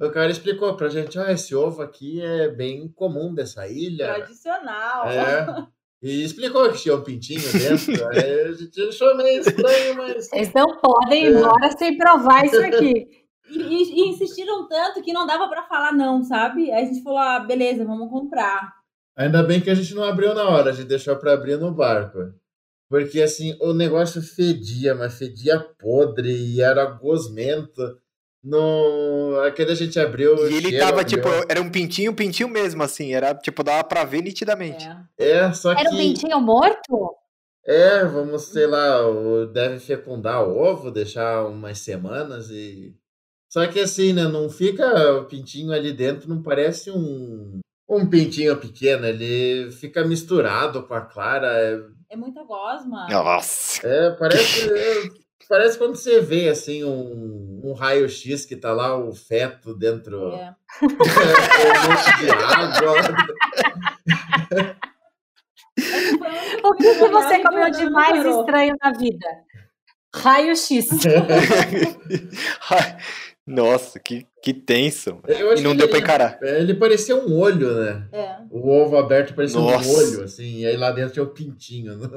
[0.00, 4.14] O cara explicou pra gente, ah, esse ovo aqui é bem comum dessa ilha.
[4.14, 5.08] Tradicional.
[5.08, 5.66] É.
[6.00, 8.06] E explicou que tinha um pintinho dentro.
[8.08, 10.28] Aí a gente achou meio estranho, mas.
[10.28, 11.38] Vocês não podem ir É.
[11.40, 13.08] embora sem provar isso aqui.
[13.50, 16.70] E, e- e insistiram tanto que não dava pra falar não, sabe?
[16.70, 18.72] Aí a gente falou, ah, beleza, vamos comprar.
[19.16, 21.72] Ainda bem que a gente não abriu na hora, a gente deixou pra abrir no
[21.72, 22.18] barco.
[22.88, 27.82] Porque assim, o negócio fedia, mas fedia podre e era gosmento.
[28.42, 29.40] No...
[29.46, 30.37] Aquele a gente abriu.
[30.48, 31.16] E ele cheiro tava, abriu.
[31.16, 33.12] tipo, era um pintinho, pintinho mesmo, assim.
[33.12, 34.87] Era, tipo, dava pra ver nitidamente.
[35.18, 35.31] É.
[35.31, 35.81] É, só que.
[35.81, 37.16] Era um pintinho morto?
[37.66, 38.98] É, vamos, sei lá,
[39.53, 42.94] deve fecundar o ovo, deixar umas semanas e.
[43.51, 44.24] Só que assim, né?
[44.24, 50.83] Não fica o pintinho ali dentro, não parece um, um pintinho pequeno, ele fica misturado
[50.87, 51.46] com a clara.
[51.48, 51.79] É,
[52.11, 53.07] É muita gosma.
[53.11, 53.87] Nossa.
[53.87, 54.68] é, parece.
[55.50, 60.32] é, parece quando você vê assim um, um raio-x que tá lá o feto dentro.
[60.32, 60.40] É.
[60.40, 60.88] É, um
[61.88, 62.94] monte de água.
[66.64, 69.26] O que, que você comeu Não de mais estranho na vida?
[70.14, 70.88] Raio-X.
[73.46, 75.20] Nossa, que, que tenso.
[75.28, 76.38] E não que deu ele- pra encarar.
[76.42, 78.08] Ele parecia um olho, né?
[78.12, 78.37] É.
[78.50, 79.88] O ovo aberto parecia Nossa.
[79.88, 81.96] um olho, assim, e aí lá dentro tinha o pintinho.
[81.96, 82.08] né?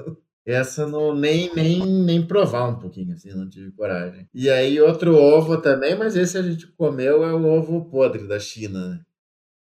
[0.46, 4.28] Essa não nem, nem, nem provar um pouquinho, assim, não tive coragem.
[4.34, 8.40] E aí outro ovo também, mas esse a gente comeu é o ovo podre da
[8.40, 9.02] China, né?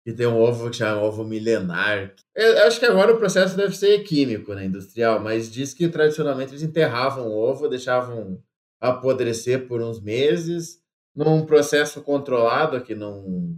[0.03, 2.15] Que tem um ovo que chama ovo milenar.
[2.35, 4.65] Eu acho que agora o processo deve ser químico, né?
[4.65, 8.43] Industrial, mas diz que tradicionalmente eles enterravam o ovo, deixavam
[8.81, 10.83] apodrecer por uns meses,
[11.15, 13.55] num processo controlado que não,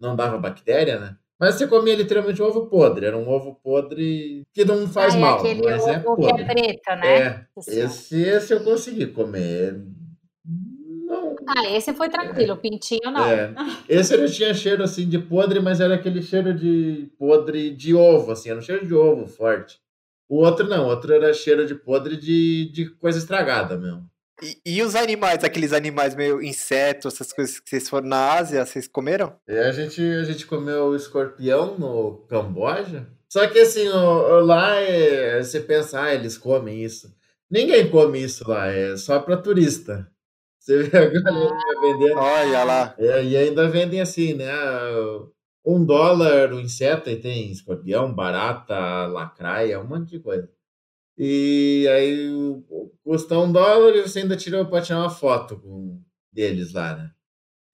[0.00, 1.18] não dava bactéria, né?
[1.44, 3.04] Mas você comia literalmente um ovo podre.
[3.04, 6.22] Era um ovo podre que não faz ah, é mal, aquele mas é ovo que
[6.22, 6.42] podre.
[6.42, 7.18] é preto, né?
[7.18, 9.78] É, esse, esse eu consegui comer.
[11.06, 11.36] Não.
[11.46, 13.26] Ah, esse foi tranquilo, o pintinho não.
[13.26, 13.54] É.
[13.86, 18.32] Esse ele tinha cheiro assim de podre, mas era aquele cheiro de podre de ovo,
[18.32, 19.78] assim, era um cheiro de ovo forte.
[20.26, 24.08] O outro não, o outro era cheiro de podre de, de coisa estragada mesmo.
[24.42, 28.64] E, e os animais, aqueles animais meio insetos, essas coisas que vocês foram na Ásia,
[28.66, 29.36] vocês comeram?
[29.48, 33.06] E a gente, a gente comeu escorpião no Camboja.
[33.28, 33.94] Só que assim, o-
[34.38, 37.14] o- lá é, você pensa, ah, eles comem isso.
[37.50, 40.08] Ninguém come isso lá, é só para turista.
[40.58, 42.18] Você vê a galera vendendo.
[42.18, 42.94] Olha lá.
[42.98, 44.50] É, e ainda vendem assim, né?
[45.64, 50.48] Um dólar o inseto, e tem escorpião, barata, lacraia, um monte de coisa.
[51.16, 52.28] E aí
[53.04, 56.00] custa um dólar e você ainda tira, pode tirar uma foto com
[56.32, 57.10] deles lá, né?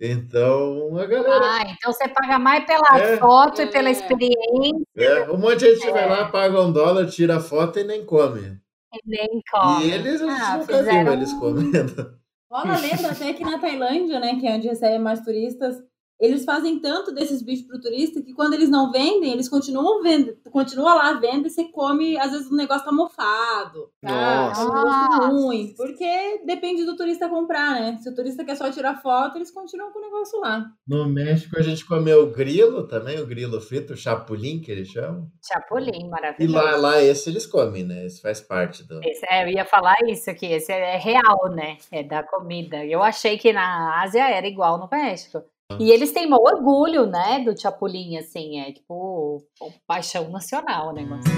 [0.00, 1.44] Então a galera.
[1.44, 3.16] Ah, então você paga mais pela É.
[3.18, 3.66] foto e É.
[3.66, 6.06] pela experiência É, um monte de gente vai É.
[6.06, 8.58] lá, paga um dólar, tira a foto e nem come.
[8.92, 9.86] e nem come.
[9.86, 12.18] E eles, Ah, nunca fizeram eles comendo.
[12.50, 15.76] Rola a lenda até que na Tailândia, né, que é onde recebe mais turistas,
[16.20, 20.36] eles fazem tanto desses bichos pro turista que quando eles não vendem, eles continuam vendo,
[20.50, 24.46] continua lá vendo e você come, às vezes o negócio tá mofado, tá?
[24.48, 24.66] Nossa.
[24.66, 27.98] Tá um gosto ruim, porque depende do turista comprar, né?
[28.00, 30.66] Se o turista quer só tirar foto, eles continuam com o negócio lá.
[30.86, 34.88] No México a gente comeu o grilo também, o grilo frito, o chapulim que eles
[34.88, 35.28] chamam.
[35.46, 36.54] Chapulim, E maravilhoso.
[36.56, 38.04] lá, lá esse eles comem, né?
[38.06, 39.00] Esse faz parte do.
[39.04, 41.78] Esse- é, eu ia falar isso, que esse é real, né?
[41.90, 42.84] É da comida.
[42.84, 45.42] Eu achei que na Ásia era igual no México.
[45.78, 50.92] E eles têm maior orgulho, né, do chapulim, assim, é tipo o paixão nacional o
[50.92, 51.30] negócio.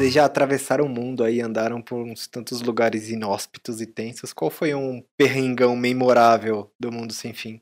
[0.00, 4.32] Vocês já atravessaram o mundo aí, andaram por uns tantos lugares inóspitos e tensos.
[4.32, 7.60] Qual foi um perrengão memorável do mundo sem fim?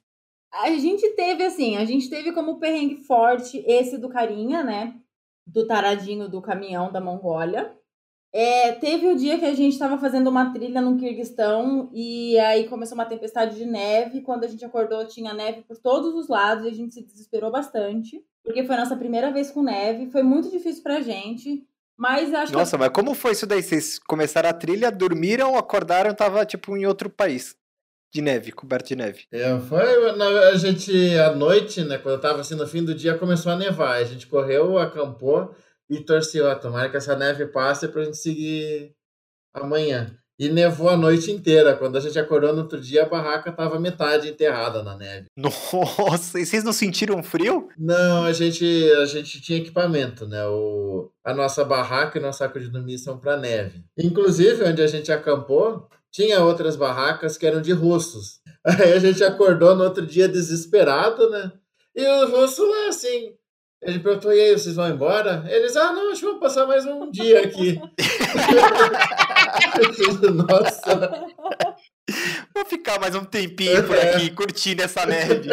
[0.53, 4.95] A gente teve, assim, a gente teve como perrengue forte esse do carinha, né?
[5.45, 7.77] Do taradinho do caminhão da Mongólia.
[8.33, 12.69] É, teve o dia que a gente estava fazendo uma trilha no Kirguistão e aí
[12.69, 14.21] começou uma tempestade de neve.
[14.21, 17.51] Quando a gente acordou, tinha neve por todos os lados e a gente se desesperou
[17.51, 18.23] bastante.
[18.45, 20.11] Porque foi a nossa primeira vez com neve.
[20.11, 21.65] Foi muito difícil pra gente.
[21.97, 23.63] Mas acho que Nossa, mas como foi isso daí?
[23.63, 27.57] Vocês começaram a trilha, dormiram, acordaram, tava tipo em outro país.
[28.11, 29.25] De neve, coberto de neve.
[29.33, 31.99] É, foi na- a gente à noite, né?
[31.99, 33.97] Quando eu tava assim no fim do dia, começou a nevar.
[33.97, 35.55] A gente correu, acampou
[35.89, 36.51] e torceu.
[36.51, 38.95] Ah, tomara que essa neve passe pra gente seguir
[39.55, 40.17] amanhã.
[40.39, 41.75] E nevou a noite inteira.
[41.75, 45.27] Quando a gente acordou no outro dia, a barraca tava metade enterrada na neve.
[45.37, 47.69] Nossa, e vocês não sentiram frio?
[47.77, 48.65] Não, a gente,
[48.99, 50.47] a gente tinha equipamento, né?
[50.47, 53.83] O, a nossa barraca e nosso saco de dormir são para neve.
[53.99, 58.41] Inclusive, onde a gente acampou, tinha outras barracas que eram de russos.
[58.65, 61.51] Aí a gente acordou no outro dia desesperado, né?
[61.97, 63.35] E o russo lá, assim,
[63.83, 65.45] ele perguntou, e aí, vocês vão embora?
[65.49, 67.81] Eles, ah, não, acho que vamos passar mais um dia aqui.
[70.49, 71.29] Nossa,
[72.55, 75.49] Vou ficar mais um tempinho por aqui, curtindo essa neve.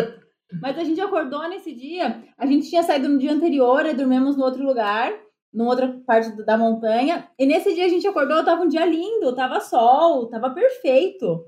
[0.61, 4.37] Mas a gente acordou nesse dia, a gente tinha saído no dia anterior e dormimos
[4.37, 5.11] no outro lugar,
[5.53, 7.27] numa outra parte do- da montanha.
[7.37, 11.45] E nesse dia a gente acordou, tava um dia lindo, tava sol, tava perfeito.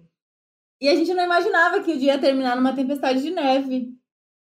[0.81, 3.89] E a gente não imaginava que o dia ia terminar numa tempestade de neve.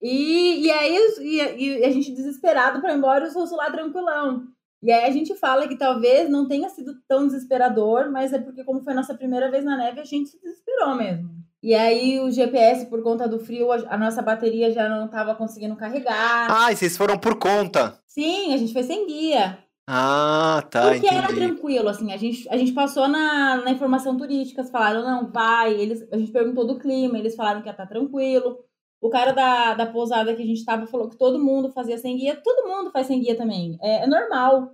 [0.04, 3.72] E, e aí e, e a gente desesperado para ir embora e os russos lá
[3.72, 4.44] tranquilão.
[4.84, 8.66] E aí a gente fala que talvez não tenha sido tão desesperador, mas é porque
[8.66, 11.30] como foi nossa primeira vez na neve, a gente se desesperou mesmo.
[11.64, 15.34] E aí o GPS, por conta do frio, a, a nossa bateria já não estava
[15.36, 16.48] conseguindo carregar.
[16.52, 17.98] Ah, e vocês foram por conta.
[18.06, 19.58] Sim, a gente foi sem guia.
[19.88, 21.40] Ah, tá, porque era entendi.
[21.40, 26.06] tranquilo, assim, a gente, a gente passou na, na informação turística, falaram, não, vai, eles,
[26.12, 28.60] a gente perguntou do clima, eles falaram que ia estar tranquilo.
[29.04, 32.16] O cara da, da pousada que a gente tava falou que todo mundo fazia sem
[32.16, 34.72] guia, todo mundo faz sem guia também, é, é normal.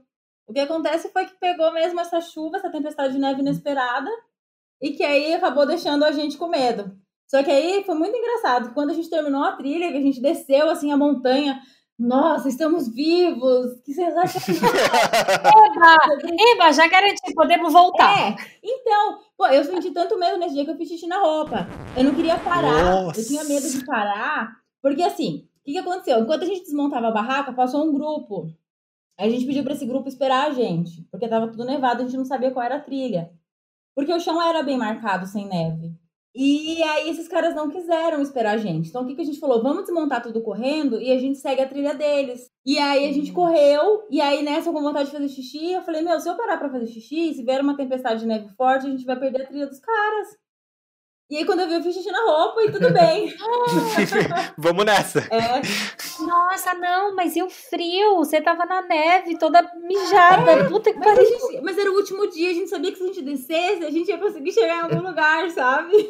[0.48, 4.08] O que acontece foi que pegou mesmo essa chuva, essa tempestade de neve inesperada,
[4.80, 6.96] e que aí acabou deixando a gente com medo.
[7.28, 10.22] Só que aí foi muito engraçado, quando a gente terminou a trilha, que a gente
[10.22, 11.60] desceu assim a montanha,
[12.00, 13.82] Nossa, estamos vivos!
[13.84, 14.72] Que sensacional!
[15.68, 15.98] Eba!
[16.54, 18.18] Eba, já garanti, podemos voltar.
[18.18, 21.68] É, então, pô, eu senti tanto medo nesse dia que eu fiz xixi na roupa.
[21.98, 23.20] Eu não queria parar, Nossa.
[23.20, 26.20] eu tinha medo de parar, porque assim, o que, que aconteceu?
[26.20, 28.50] Enquanto a gente desmontava a barraca, passou um grupo.
[29.18, 32.06] Aí a gente pediu pra esse grupo esperar a gente, porque tava tudo nevado, a
[32.06, 33.30] gente não sabia qual era a trilha.
[33.94, 35.94] Porque o chão era bem marcado, sem neve.
[36.42, 38.88] E aí esses caras não quiseram esperar a gente.
[38.88, 39.62] Então o que, que a gente falou?
[39.62, 42.50] Vamos desmontar tudo correndo e a gente segue a trilha deles.
[42.66, 45.82] E aí a gente correu, e aí nessa eu com vontade de fazer xixi, eu
[45.82, 48.88] falei, meu, se eu parar pra fazer xixi, se vier uma tempestade de neve forte,
[48.88, 50.28] a gente vai perder a trilha dos caras.
[51.30, 53.32] E aí quando eu vi, eu fiz xixi na roupa e tudo bem.
[54.58, 55.20] Vamos nessa.
[55.30, 55.62] É,
[56.26, 58.16] Nossa, não, mas e o frio?
[58.18, 60.66] Você tava na neve, toda mijada.
[60.68, 61.24] Puta que pariu.
[61.24, 63.92] gente- mas era o último dia, a gente sabia que se a gente descesse, a
[63.92, 66.10] gente ia conseguir chegar em algum lugar, sabe?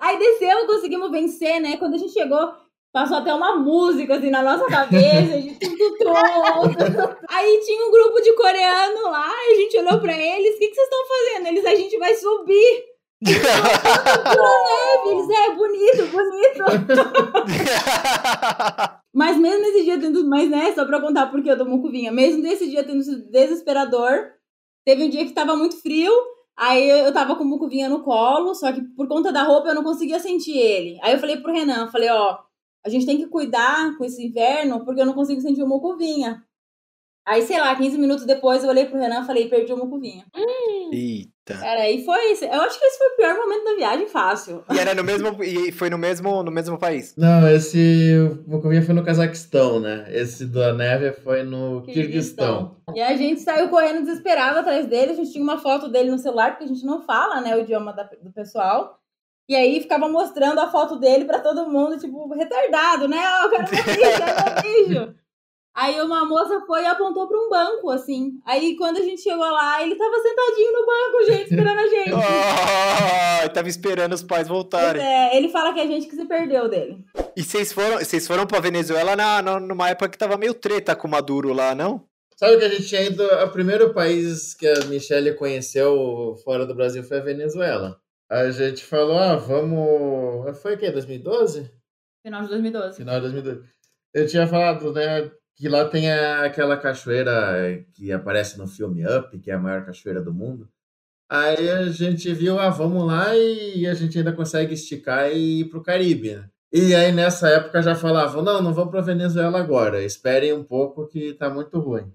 [0.00, 1.76] Aí desceu, conseguimos vencer, né?
[1.76, 2.52] Quando a gente chegou,
[2.94, 7.16] passou até uma música assim na nossa cabeça, a gente tudo tonto.
[7.28, 10.68] Aí tinha um grupo de coreano lá, e a gente olhou pra eles, o que,
[10.68, 11.48] que vocês estão fazendo?
[11.48, 12.84] Eles, a gente vai subir.
[13.24, 16.64] Pela neve, eles, é, bonito, bonito.
[19.12, 22.42] Mas mesmo nesse dia tendo, mas né, só pra contar porque eu tomo cuvinha, mesmo
[22.42, 24.32] nesse dia tendo sido desesperador,
[24.84, 26.12] teve um dia que tava muito frio,
[26.56, 29.74] aí eu tava com o Mucuvinha no colo, só que por conta da roupa eu
[29.76, 30.98] não conseguia sentir ele.
[31.00, 32.38] Aí eu falei pro Renan, falei, ó,
[32.84, 36.42] a gente tem que cuidar com esse inverno, porque eu não consigo sentir o Mucuvinha.
[37.26, 40.26] Aí, sei lá, 15 minutos depois eu olhei pro Renan e falei, perdi o Mucuvinha.
[40.92, 41.54] Eita.
[41.58, 42.44] Cara, aí foi isso.
[42.44, 44.62] Eu acho que esse foi o pior momento da viagem, fácil.
[44.72, 45.42] E era no mesmo.
[45.42, 47.14] E foi no mesmo, no mesmo país.
[47.16, 48.12] Não, esse
[48.46, 50.06] Mocovinha foi no Cazaquistão, né?
[50.10, 52.76] Esse da neve foi no Kirguistão.
[52.94, 55.12] E a gente saiu correndo desesperado atrás dele.
[55.12, 57.60] A gente tinha uma foto dele no celular, porque a gente não fala, né, o
[57.60, 58.98] idioma da- do pessoal.
[59.48, 63.18] E aí ficava mostrando a foto dele pra todo mundo, tipo, retardado, né?
[63.40, 65.14] Ó, eu quero meu bicho, quero meu bicho.
[65.76, 68.34] Aí uma moça foi e apontou pra um banco, assim.
[68.46, 72.12] Aí quando a gente chegou lá, ele tava sentadinho no banco, gente, esperando a gente.
[72.12, 75.02] Oh, tava esperando os pais voltarem.
[75.02, 77.04] é, ele fala que é a gente que se perdeu dele.
[77.36, 80.94] E vocês foram, vocês foram pra Venezuela na, na- numa época que tava meio treta
[80.94, 82.06] com o Maduro lá, não?
[82.36, 83.24] Sabe que a gente tinha ido.
[83.24, 87.96] O primeiro país que a Michelle conheceu fora do Brasil foi a Venezuela.
[88.30, 90.58] A gente falou, ah, vamos.
[90.60, 90.90] Foi o quê?
[90.90, 91.70] 2012?
[92.24, 92.96] Final de 2012.
[92.96, 93.68] Final de 2012.
[94.14, 99.38] Eu tinha falado, né, que lá tem a- aquela cachoeira que aparece no filme Up,
[99.38, 100.68] que é a maior cachoeira do mundo.
[101.30, 105.64] Aí a gente viu, ah, vamos lá e a gente ainda consegue esticar e ir
[105.68, 106.48] pro Caribe, né?
[106.72, 111.06] E aí nessa época já falavam, não, não vamos pra Venezuela agora, esperem um pouco
[111.06, 112.12] que tá muito ruim.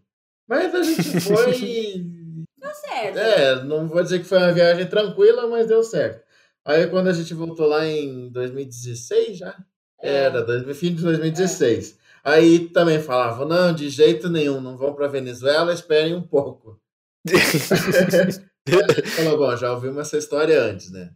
[0.48, 1.54] Mas a gente foi
[2.82, 3.18] certo.
[3.18, 6.24] é, não vou dizer que foi uma viagem tranquila, mas deu certo.
[6.66, 9.56] Aí quando a gente voltou lá em 2016 já,
[10.02, 11.98] era, dois- fim de 2016.
[12.24, 16.80] Aí também falavam, não, de jeito nenhum, não vão para Venezuela, esperem um pouco.
[19.16, 21.12] Falou, bom, já ouvimos essa história antes, né?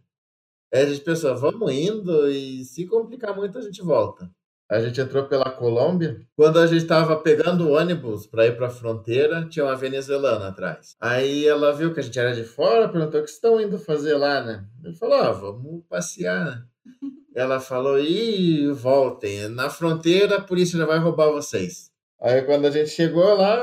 [0.72, 4.30] Aí a gente pensou, vamos indo e se complicar muito a gente volta.
[4.70, 6.20] A gente entrou pela Colômbia.
[6.34, 10.48] Quando a gente estava pegando o ônibus para ir para a fronteira, tinha uma venezuelana
[10.48, 10.96] atrás.
[11.00, 14.14] Aí ela viu que a gente era de fora, perguntou o que estão indo fazer
[14.14, 14.64] lá, né?
[14.82, 16.44] Ele falou, ah, vamos passear.
[16.46, 16.62] né?"
[17.34, 21.90] Ela falou, e voltem, na fronteira a polícia já vai roubar vocês.
[22.22, 23.60] Aí quando a gente chegou lá,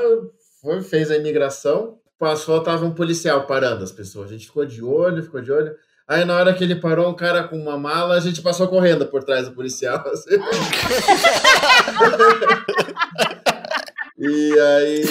[0.60, 4.28] foi, fez a imigração, passou, tava um policial parando as pessoas.
[4.28, 5.74] A gente ficou de olho, ficou de olho.
[6.12, 9.06] Aí na hora que ele parou, um cara com uma mala, a gente passou correndo
[9.06, 10.04] por trás do policial.
[10.12, 10.36] assim.
[14.18, 15.02] e aí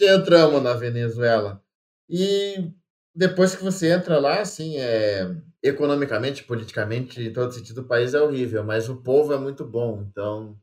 [0.00, 1.62] entramos na Venezuela.
[2.08, 2.70] E
[3.14, 5.30] depois que você entra lá, assim, é,
[5.62, 10.06] economicamente, politicamente, em todo sentido, o país é horrível, mas o povo é muito bom.
[10.10, 10.56] Então,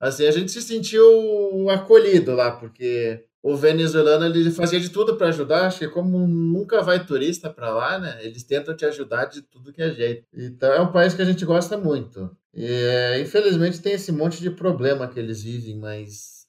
[0.00, 5.28] assim, a gente se sentiu acolhido lá, porque o venezuelano ele fazia de tudo para
[5.28, 5.66] ajudar.
[5.66, 8.18] Acho que como nunca vai turista para lá, né?
[8.22, 10.26] Eles tentam te ajudar de tudo que é jeito.
[10.32, 12.34] Então é um país que a gente gosta muito.
[12.54, 16.46] E, é, infelizmente tem esse monte de problema que eles vivem, mas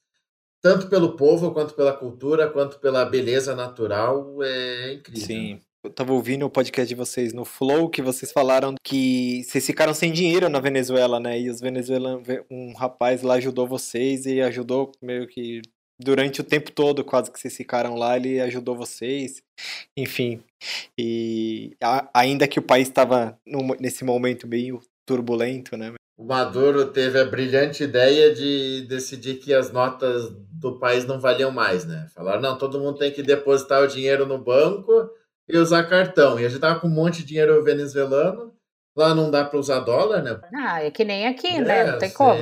[0.61, 5.25] tanto pelo povo quanto pela cultura, quanto pela beleza natural, é incrível.
[5.25, 5.59] Sim.
[5.83, 9.93] Eu tava ouvindo o podcast de vocês no Flow, que vocês falaram que vocês ficaram
[9.93, 11.39] sem dinheiro na Venezuela, né?
[11.39, 15.61] E os venezuelanos, um rapaz lá ajudou vocês e ajudou meio que
[15.99, 19.41] durante o tempo todo, quase que vocês ficaram lá, ele ajudou vocês.
[19.97, 20.41] Enfim.
[20.97, 23.37] E a- ainda que o país estava
[23.79, 25.93] nesse momento meio turbulento, né?
[26.17, 31.51] O Maduro teve a brilhante ideia de decidir que as notas do país não valiam
[31.51, 32.07] mais, né?
[32.15, 35.09] Falaram, não, todo mundo tem que depositar o dinheiro no banco
[35.47, 36.39] e usar cartão.
[36.39, 38.53] E a gente tava com um monte de dinheiro venezuelano.
[38.97, 40.39] Lá não dá para usar dólar, né?
[40.55, 41.91] Ah, é que nem aqui, né?
[41.91, 42.39] Não tem como.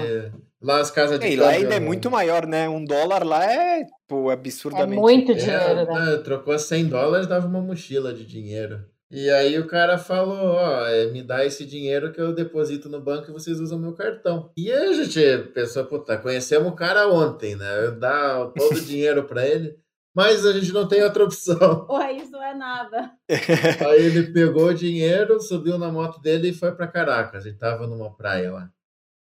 [0.64, 2.70] Lá as casas de E lá ainda é muito maior, né?
[2.70, 4.98] Um dólar lá é pô, absurdamente.
[4.98, 6.18] É muito dinheiro, é, né?
[6.24, 8.86] Trocou 100 dólares, dava uma mochila de dinheiro.
[9.12, 13.00] E aí o cara falou, ó, é, me dá esse dinheiro que eu deposito no
[13.00, 14.52] banco e vocês usam meu cartão.
[14.58, 17.92] E aí a gente pensou, puta, conhecemos o cara ontem, né?
[17.92, 19.78] Dá todo o dinheiro para ele,
[20.16, 21.86] mas a gente não tem outra opção.
[21.92, 23.12] Ué, isso não é nada.
[23.88, 27.46] Aí ele pegou o dinheiro, subiu na moto dele e foi para Caracas.
[27.46, 28.70] Ele tava numa praia lá.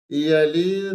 [0.10, 0.90] E ali,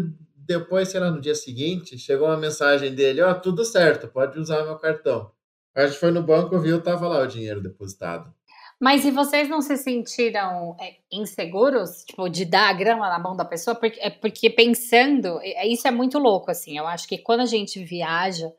[0.46, 4.64] depois, sei lá, no dia seguinte, chegou uma mensagem dele, ó, tudo certo, pode usar
[4.64, 5.30] meu cartão.
[5.74, 8.32] A gente foi no banco, viu, tava lá o dinheiro depositado.
[8.80, 13.36] Mas e vocês não se sentiram é, inseguros, tipo, de dar a grama na mão
[13.36, 13.74] da pessoa?
[13.74, 16.76] Porque, é porque pensando, é, isso é muito louco, assim.
[16.76, 18.52] Eu acho que quando a gente viaja,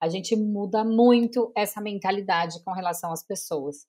[0.00, 3.86] a gente muda muito essa mentalidade com relação às pessoas.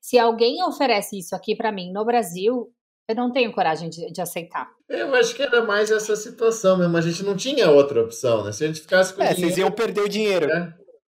[0.00, 2.72] Se alguém oferece isso aqui para mim no Brasil,
[3.08, 4.70] eu não tenho coragem de, de, aceitar.
[4.88, 6.94] Eu acho que era mais essa situação mesmo.
[6.96, 8.52] A gente não tinha outra opção, né?
[8.52, 10.46] Se a gente ficasse com é, dinheiro, vocês iam perder o dinheiro.
[10.46, 10.74] Né?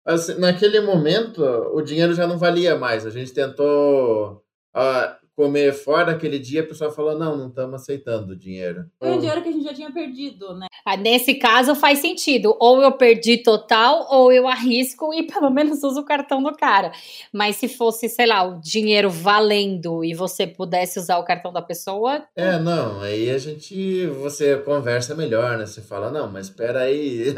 [0.05, 3.07] Assim, naquele momento, o dinheiro já não valia mais.
[3.07, 4.43] A gente tentou
[4.75, 8.85] uh, comer fora aquele dia, a pessoa falou: não, não estamos aceitando o dinheiro.
[8.99, 10.67] Foi o dinheiro que a gente já tinha perdido, né?
[10.83, 12.57] Ah, nesse caso faz sentido.
[12.59, 16.91] Ou eu perdi total, ou eu arrisco e pelo menos uso o cartão do cara.
[17.31, 21.61] Mas se fosse, sei lá, o dinheiro valendo e você pudesse usar o cartão da
[21.61, 22.25] pessoa.
[22.35, 24.07] É, não, aí a gente.
[24.07, 25.65] Você conversa melhor, né?
[25.65, 27.33] Você fala, não, mas espera aí.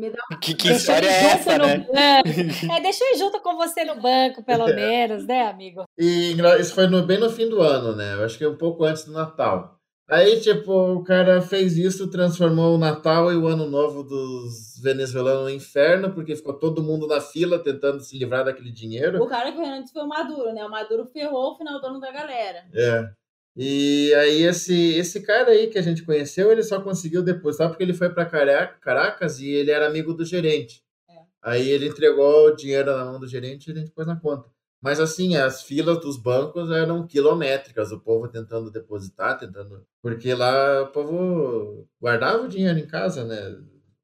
[0.00, 0.40] Me dá uma...
[0.40, 1.86] Que, que história é essa, né?
[1.92, 4.74] É, deixa eu ir junto com você no banco, pelo é.
[4.74, 5.84] menos, né, amigo?
[5.98, 8.14] E isso foi no, bem no fim do ano, né?
[8.14, 9.78] Eu acho que um pouco antes do Natal.
[10.08, 15.44] Aí, tipo, o cara fez isso, transformou o Natal e o Ano Novo dos venezuelanos
[15.44, 19.22] no inferno, porque ficou todo mundo na fila tentando se livrar daquele dinheiro.
[19.22, 20.64] O cara que antes foi o Maduro, né?
[20.64, 22.64] O Maduro ferrou o final do ano da galera.
[22.74, 23.08] É.
[23.56, 27.82] E aí esse, esse cara aí que a gente conheceu, ele só conseguiu depositar porque
[27.82, 28.26] ele foi para
[28.80, 30.84] Caracas e ele era amigo do gerente.
[31.08, 31.14] É.
[31.42, 34.48] Aí ele entregou o dinheiro na mão do gerente e a gente pôs na conta.
[34.80, 39.86] Mas assim, as filas dos bancos eram quilométricas, o povo tentando depositar, tentando.
[40.00, 43.58] Porque lá o povo guardava o dinheiro em casa, né?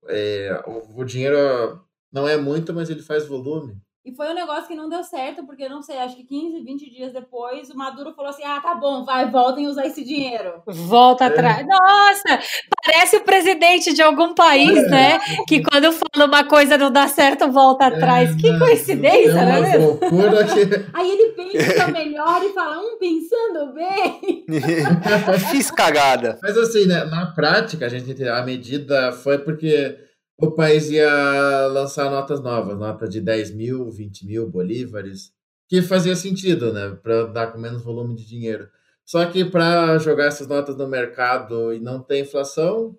[0.09, 1.82] É, o, o dinheiro
[2.12, 3.80] não é muito, mas ele faz volume.
[4.07, 6.90] E foi um negócio que não deu certo, porque não sei, acho que 15, 20
[6.90, 10.62] dias depois, o Maduro falou assim: ah, tá bom, vai, voltem a usar esse dinheiro.
[10.64, 11.26] Volta é.
[11.26, 11.66] atrás.
[11.66, 12.38] Nossa,
[12.84, 14.88] parece o presidente de algum país, é.
[14.88, 15.18] né?
[15.48, 18.30] Que quando fala uma coisa não dá certo, volta é, atrás.
[18.30, 19.72] É, que coincidência, é né?
[19.72, 20.86] Que...
[20.94, 24.44] Aí ele pensa melhor e fala: hum, pensando bem.
[25.50, 26.38] Fiz cagada.
[26.40, 30.05] Mas assim, né, na prática, a gente a medida foi porque
[30.39, 35.32] o país ia lançar notas novas, nota de 10 mil, 20 mil bolívares,
[35.68, 38.68] que fazia sentido, né, para dar com menos volume de dinheiro.
[39.05, 42.99] Só que para jogar essas notas no mercado e não ter inflação,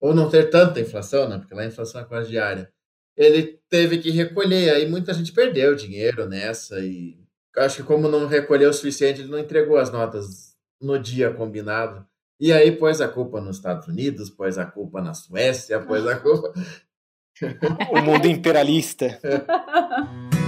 [0.00, 2.72] ou não ter tanta inflação, né, porque lá a inflação é quase diária,
[3.16, 7.18] ele teve que recolher, aí muita gente perdeu dinheiro nessa e
[7.56, 12.06] acho que como não recolheu o suficiente, ele não entregou as notas no dia combinado.
[12.40, 16.20] E aí pôs a culpa nos Estados Unidos, pôs a culpa na Suécia, pôs a
[16.20, 16.52] culpa.
[17.90, 19.18] o mundo imperialista.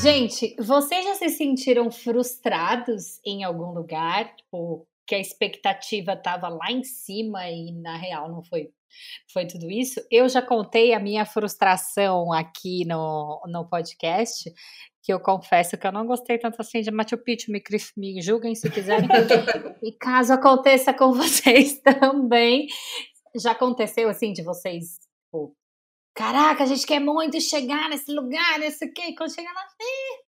[0.00, 4.36] Gente, vocês já se sentiram frustrados em algum lugar?
[4.36, 8.70] Tipo, que a expectativa estava lá em cima e na real não foi
[9.32, 10.00] foi tudo isso.
[10.10, 14.50] Eu já contei a minha frustração aqui no, no podcast,
[15.02, 17.62] que eu confesso que eu não gostei tanto assim de Machu Picchu, me,
[17.96, 19.08] me julguem se quiserem.
[19.82, 22.66] e caso aconteça com vocês também,
[23.36, 25.54] já aconteceu assim de vocês, tipo,
[26.14, 29.66] caraca, a gente quer muito chegar nesse lugar, nesse quê, quando chegar lá,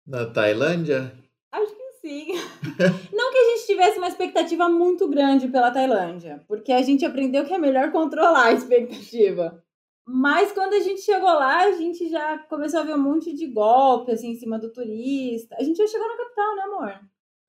[0.07, 1.13] Na Tailândia?
[1.51, 2.33] Acho que Sim.
[3.13, 7.45] Não que a gente tivesse uma expectativa muito grande pela Tailândia, porque a gente aprendeu
[7.45, 9.63] que é melhor controlar a expectativa.
[10.05, 13.47] Mas quando a gente chegou lá, a gente já começou a ver um monte de
[13.47, 15.55] golpe assim em cima do turista.
[15.57, 16.99] A gente já chegou na capital, né, amor?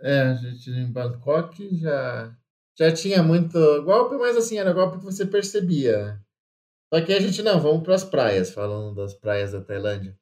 [0.00, 2.32] É, a gente em Bangkok já
[2.78, 6.20] já tinha muito golpe, mas assim, era golpe que você percebia.
[6.92, 10.16] Só que a gente não, vamos para as praias, falando das praias da Tailândia.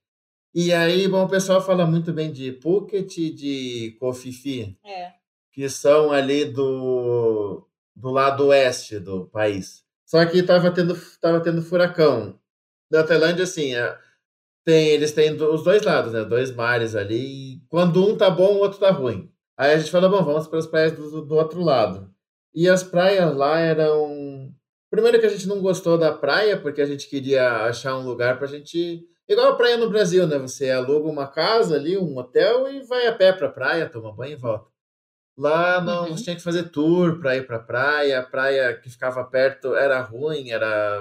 [0.54, 4.78] E aí, bom, o pessoal fala muito bem de Phuket e de Koh Phi Phi,
[4.84, 5.12] é.
[5.50, 9.82] que são ali do, do lado oeste do país.
[10.04, 12.38] Só que estava tendo, tava tendo furacão.
[12.90, 13.96] Na Tailândia, assim, é,
[14.62, 16.22] tem, eles têm os dois lados, né?
[16.22, 17.54] Dois mares ali.
[17.54, 19.32] E quando um tá bom, o outro tá ruim.
[19.56, 22.12] Aí a gente fala, bom, vamos para as praias do, do outro lado.
[22.54, 24.54] E as praias lá eram.
[24.90, 28.36] Primeiro que a gente não gostou da praia, porque a gente queria achar um lugar
[28.36, 30.38] para a gente igual a praia no Brasil, né?
[30.38, 34.32] Você aluga uma casa ali, um hotel e vai a pé pra praia, toma banho
[34.32, 34.66] e volta.
[35.38, 36.16] Lá não, Uhum.
[36.16, 40.00] você tinha que fazer tour pra ir pra praia, a praia que ficava perto era
[40.00, 41.00] ruim, era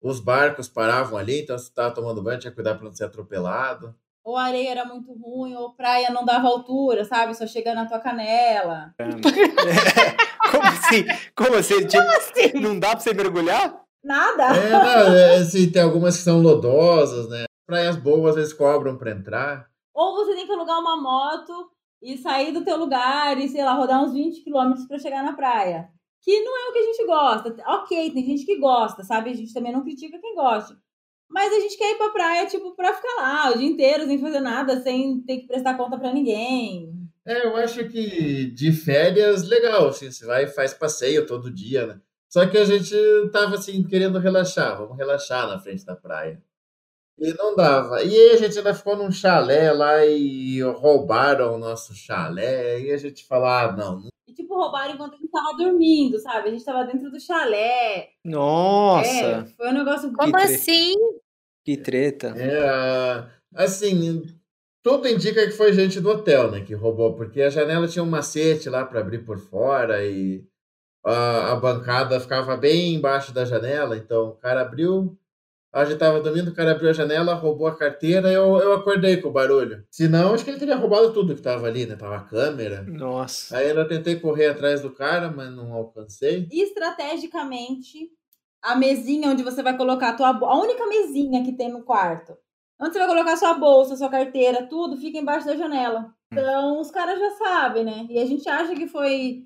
[0.00, 3.04] os barcos paravam ali, então você tava tomando banho, tinha que cuidar pra não ser
[3.04, 3.94] atropelado.
[4.24, 7.34] Ou a areia era muito ruim, ou praia não dava altura, sabe?
[7.34, 8.94] Só chega na tua canela.
[10.50, 11.04] Como assim?
[11.34, 11.86] Como assim?
[11.86, 13.80] Tipo, Assim, não dá pra você mergulhar?
[14.04, 14.44] Nada.
[14.56, 17.44] É, não, é, assim, tem algumas que são lodosas, né?
[17.68, 19.68] Praias boas vezes cobram pra entrar.
[19.92, 23.74] Ou você tem que alugar uma moto e sair do teu lugar e, sei lá,
[23.74, 25.90] rodar uns 20 quilômetros pra chegar na praia.
[26.22, 27.54] Que não é o que a gente gosta.
[27.66, 29.28] Ok, tem gente que gosta, sabe?
[29.28, 30.78] A gente também não critica quem gosta.
[31.28, 34.18] Mas a gente quer ir pra praia, tipo, pra ficar lá o dia inteiro, sem
[34.18, 36.90] fazer nada, sem ter que prestar conta pra ninguém.
[37.26, 41.86] É, eu acho que de férias, legal, assim, você vai e faz passeio todo dia,
[41.86, 42.00] né?
[42.30, 42.96] Só que a gente
[43.30, 46.42] tava, assim, querendo relaxar, vamos relaxar na frente da praia.
[47.20, 48.02] E não dava.
[48.02, 52.80] E aí a gente ainda ficou num chalé lá e roubaram o nosso chalé.
[52.80, 54.02] E a gente falou, ah, não.
[54.26, 56.48] E, tipo, roubaram enquanto a gente tava dormindo, sabe?
[56.48, 58.02] A gente tava dentro do chalé.
[58.02, 60.94] É, Nossa, foi um negócio como tre- assim?
[61.64, 62.34] que treta.
[62.36, 64.22] É, assim,
[64.82, 68.08] tudo indica que foi gente do hotel, né, que roubou, porque a janela tinha um
[68.08, 70.46] macete lá para abrir por fora e
[71.04, 75.14] a, a bancada ficava bem embaixo da janela, então o cara abriu,
[75.72, 78.72] a gente tava dormindo, o cara abriu a janela, roubou a carteira e eu, eu
[78.72, 79.84] acordei com o barulho.
[79.90, 82.82] Senão, acho que ele teria roubado tudo que tava ali, né, tava a câmera.
[82.82, 83.56] Nossa.
[83.56, 86.48] Aí eu tentei correr atrás do cara, mas não alcancei.
[86.50, 88.10] estrategicamente
[88.62, 92.36] a mesinha onde você vai colocar a tua a única mesinha que tem no quarto.
[92.80, 96.12] Onde você vai colocar sua bolsa, sua carteira, tudo fica embaixo da janela.
[96.32, 98.06] Então os caras já sabem, né?
[98.08, 99.44] E a gente acha que foi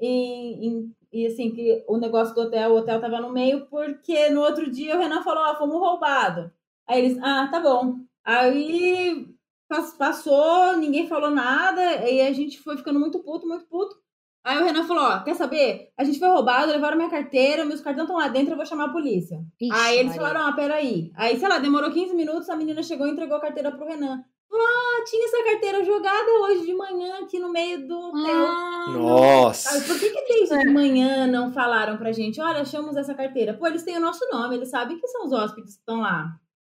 [0.00, 4.28] em, em- e assim que o negócio do hotel, o hotel tava no meio porque
[4.30, 6.50] no outro dia o Renan falou, ó, fomos roubados.
[6.86, 7.96] Aí eles, ah, tá bom.
[8.24, 9.26] Aí
[9.68, 13.96] pas- passou, ninguém falou nada, e a gente foi ficando muito puto, muito puto.
[14.42, 15.90] Aí o Renan falou: Ó, quer saber?
[15.96, 18.84] A gente foi roubado, levaram minha carteira, meus cartões estão lá dentro, eu vou chamar
[18.86, 19.42] a polícia.
[19.58, 20.20] Ixi, aí eles Maria.
[20.28, 21.10] falaram: Ah, peraí.
[21.14, 24.22] Aí, sei lá, demorou 15 minutos, a menina chegou e entregou a carteira pro Renan.
[24.56, 28.46] Ah, tinha essa carteira jogada hoje de manhã aqui no meio do hotel.
[28.46, 29.80] Ah, Nossa.
[29.84, 32.40] por que, que desde de manhã não falaram pra gente?
[32.40, 33.54] Olha, achamos essa carteira.
[33.54, 36.36] Pô, eles têm o nosso nome, eles sabem que são os hóspedes que estão lá.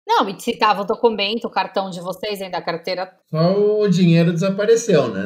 [0.08, 3.12] Não, e se tava o documento, o cartão de vocês ainda, a carteira.
[3.30, 5.26] Só o dinheiro desapareceu, né?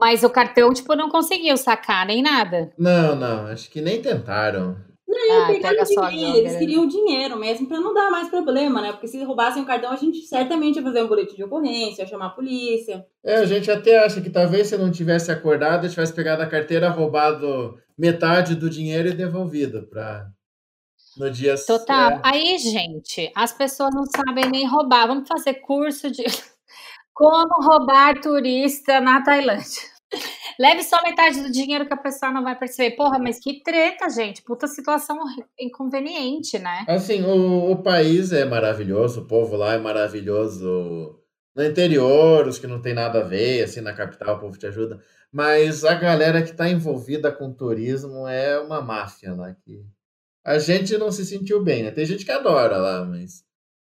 [0.00, 2.72] Mas o cartão, tipo, não conseguiu sacar nem nada.
[2.78, 4.76] Não, não, acho que nem tentaram.
[5.10, 8.10] Ah, pegaram pega o só a dinheiro, eles queriam o dinheiro mesmo pra não dar
[8.10, 8.92] mais problema, né?
[8.92, 12.08] Porque se roubassem o cartão, a gente certamente ia fazer um boletim de ocorrência, ia
[12.08, 13.06] chamar a polícia.
[13.24, 16.90] É, a gente até acha que talvez se não tivesse acordado, tivesse pegado a carteira,
[16.90, 20.28] roubado metade do dinheiro e devolvido para
[21.16, 22.12] no dia Total.
[22.12, 25.08] é, Aí, gente, as pessoas não sabem nem roubar.
[25.08, 26.22] Vamos fazer curso de
[27.12, 29.82] como roubar turista na Tailândia.
[30.58, 32.96] Leve só metade do dinheiro que a pessoa não vai perceber.
[32.96, 34.42] Porra, mas que treta, gente.
[34.42, 35.16] Puta situação
[35.58, 36.84] inconveniente, né?
[36.88, 41.20] Assim, o, o país é maravilhoso, o povo lá é maravilhoso.
[41.54, 44.66] No interior, os que não tem nada a ver, assim, na capital o povo te
[44.66, 45.00] ajuda.
[45.32, 49.84] Mas a galera que está envolvida com turismo é uma máfia lá que
[50.44, 51.90] a gente não se sentiu bem, né?
[51.90, 53.44] Tem gente que adora lá, mas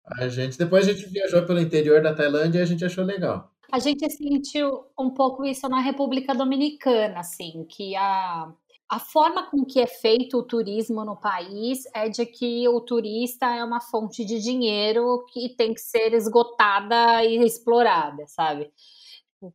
[0.05, 3.52] a gente depois a gente viajou pelo interior da Tailândia e a gente achou legal.
[3.73, 8.53] A gente sentiu um pouco isso na República Dominicana, assim, que a,
[8.87, 13.47] a forma com que é feito o turismo no país é de que o turista
[13.47, 18.71] é uma fonte de dinheiro que tem que ser esgotada e explorada, sabe?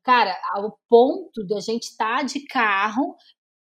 [0.03, 3.15] Cara, ao ponto de a gente estar de carro,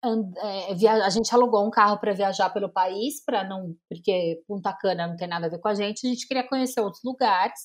[0.03, 5.07] é, a gente alugou um carro para viajar pelo país, para não, porque Punta Cana
[5.07, 7.61] não tem nada a ver com a gente, a gente queria conhecer outros lugares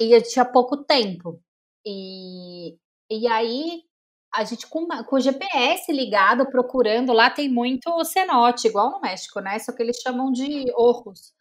[0.00, 1.40] e tinha pouco tempo.
[1.86, 2.76] E,
[3.10, 3.82] e aí,
[4.34, 9.40] a gente com, com o GPS ligado, procurando, lá tem muito cenote, igual no México,
[9.40, 9.58] né?
[9.58, 11.32] Só que eles chamam de orros.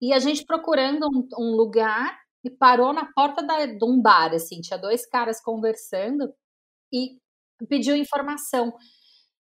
[0.00, 4.32] E a gente procurando um, um lugar e parou na porta da, de um bar,
[4.34, 6.32] assim, tinha dois caras conversando
[6.92, 7.18] e
[7.68, 8.72] pediu informação.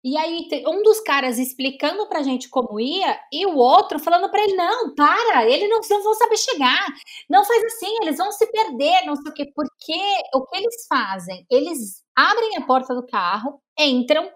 [0.06, 4.43] E aí, um dos caras explicando pra gente como ia, e o outro falando pra
[4.43, 6.88] ele: não, para, eles não, não vão saber chegar,
[7.30, 9.45] não faz assim, eles vão se perder, não sei o quê.
[9.56, 9.93] Porque
[10.36, 11.45] o que eles fazem?
[11.49, 14.30] Eles abrem a porta do carro, entram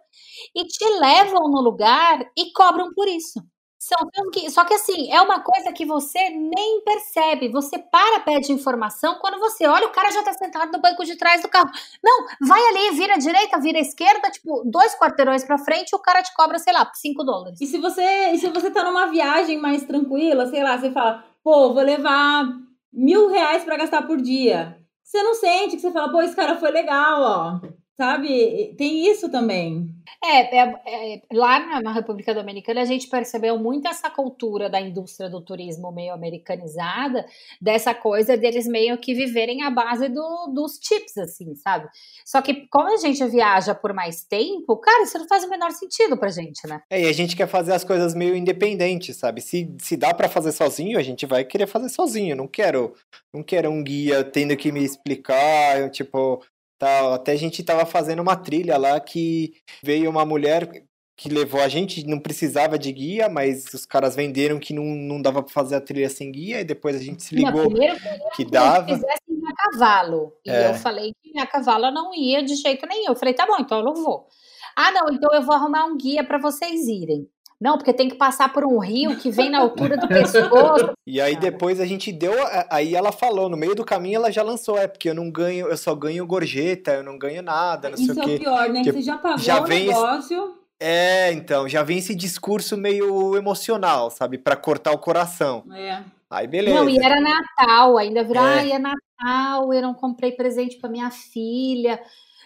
[0.55, 3.41] e te levam no lugar e cobram por isso.
[3.87, 7.47] São, são que- só que assim, é uma coisa que você nem percebe.
[7.49, 11.15] Você para, pede informação, quando você olha, o cara já tá sentado no banco de
[11.15, 11.69] trás do carro.
[12.03, 15.99] Não, vai ali, vira à direita, vira à esquerda, tipo, dois quarteirões pra frente, o
[15.99, 17.61] cara te cobra, sei lá, 5 dólares.
[17.61, 21.23] E se você, e se você tá numa viagem mais tranquila, sei lá, você fala,
[21.41, 22.45] pô, vou levar
[22.91, 24.77] mil reais para gastar por dia.
[25.01, 27.67] Você não sente que você fala, pô, esse cara foi legal, ó.
[27.95, 28.75] Sabe?
[28.77, 29.86] Tem isso também.
[30.23, 35.29] É, é, é, lá na, República Dominicana a gente percebeu muito essa cultura da indústria
[35.29, 37.25] do turismo meio americanizada,
[37.61, 41.87] dessa coisa deles meio que viverem à base do, dos chips, assim, sabe?
[42.25, 45.71] Só que como a gente viaja por mais tempo, cara, isso não faz o menor
[45.71, 46.81] sentido pra gente, né?
[46.89, 49.41] É, e a gente quer fazer as coisas meio independentes, sabe?
[49.41, 52.35] Se, se dá para fazer sozinho, a gente vai querer fazer sozinho.
[52.35, 52.93] Não quero,
[53.33, 56.41] não quero um guia tendo que me explicar, tipo,
[56.77, 57.13] Tal.
[57.13, 59.53] Até a gente tava fazendo uma trilha lá que
[59.83, 60.69] veio uma mulher
[61.17, 65.19] que levou a gente, não precisava de guia, mas os caras venderam que não, não
[65.19, 67.95] dava para fazer a trilha sem guia, e depois a gente se ligou não, primeiro,
[68.35, 68.85] que dava.
[68.85, 70.33] Que fizessem a cavalo.
[70.45, 70.69] E é.
[70.69, 73.07] eu falei que a cavalo não ia de jeito nenhum.
[73.09, 74.27] Eu falei, tá bom, então eu não vou.
[74.75, 77.27] Ah, não, então eu vou arrumar um guia para vocês irem.
[77.59, 80.91] Não, porque tem que passar por um rio que vem na altura do pescoço.
[81.05, 82.33] E aí depois a gente deu,
[82.69, 85.67] aí ela falou, no meio do caminho ela já lançou, é porque eu não ganho,
[85.67, 88.35] eu só ganho gorjeta, eu não ganho nada, não Isso sei o quê.
[88.35, 88.83] Isso é o pior, né?
[88.83, 90.37] Você já pagou já o negócio...
[90.37, 90.67] Esse...
[90.79, 94.37] É, então, já vem esse discurso meio emocional, sabe?
[94.37, 95.63] para cortar o coração.
[95.73, 96.03] É.
[96.29, 96.77] Aí beleza.
[96.77, 98.59] Não, e era Natal, ainda virou, é.
[98.59, 101.99] ai, é Natal, eu não comprei presente para minha filha.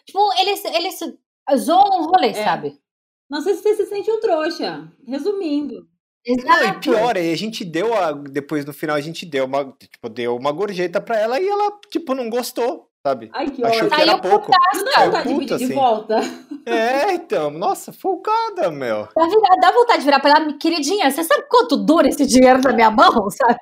[0.05, 0.99] Tipo, eles, eles
[1.57, 2.43] zoam um rolê, é.
[2.43, 2.79] sabe?
[3.31, 4.91] Não sei se você se sente um trouxa.
[5.07, 5.87] Resumindo.
[6.45, 8.11] Não, e pior, aí a gente deu a.
[8.11, 9.73] Depois no final a gente deu uma.
[9.79, 13.31] Tipo, deu uma gorjeta pra ela e ela, tipo, não gostou, sabe?
[13.33, 14.51] Ai, que Achou que era pouco.
[14.73, 15.67] Não dá vontade de pedir assim.
[15.67, 16.19] de volta.
[16.65, 19.07] É, então, nossa, folgada, meu.
[19.15, 19.25] Dá,
[19.61, 22.91] dá vontade de virar pra ela, queridinha, você sabe quanto dura esse dinheiro na minha
[22.91, 23.57] mão, sabe?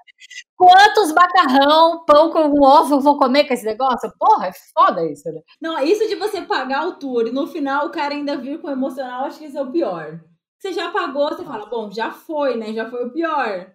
[0.55, 4.11] Quantos macarrão, pão com ovo eu vou comer com esse negócio?
[4.19, 5.41] Porra, é foda isso, né?
[5.61, 8.69] Não, isso de você pagar o tour e no final o cara ainda vir com
[8.69, 10.19] emocional, acho que isso é o pior.
[10.59, 12.73] Você já pagou, você fala, bom, já foi, né?
[12.73, 13.71] Já foi o pior.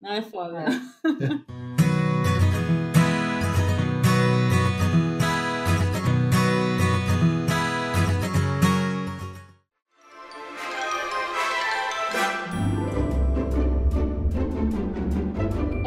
[0.00, 0.64] Não é foda.
[0.64, 1.52] É.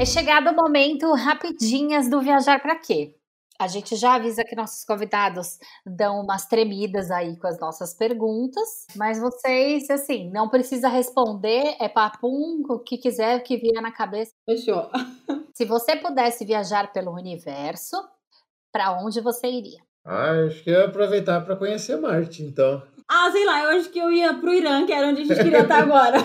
[0.05, 3.15] É chegado o momento rapidinhas do viajar para quê?
[3.59, 8.85] A gente já avisa que nossos convidados dão umas tremidas aí com as nossas perguntas,
[8.95, 13.91] mas vocês, assim, não precisa responder, é papum, o que quiser, o que vier na
[13.91, 14.31] cabeça.
[14.47, 14.91] Fechou.
[15.55, 17.97] Se você pudesse viajar pelo universo,
[18.71, 19.79] para onde você iria?
[20.05, 22.83] Ah, acho que eu ia aproveitar para conhecer Marte, então.
[23.09, 25.43] Ah, sei lá, eu acho que eu ia pro Irã, que era onde a gente
[25.43, 26.19] queria estar agora.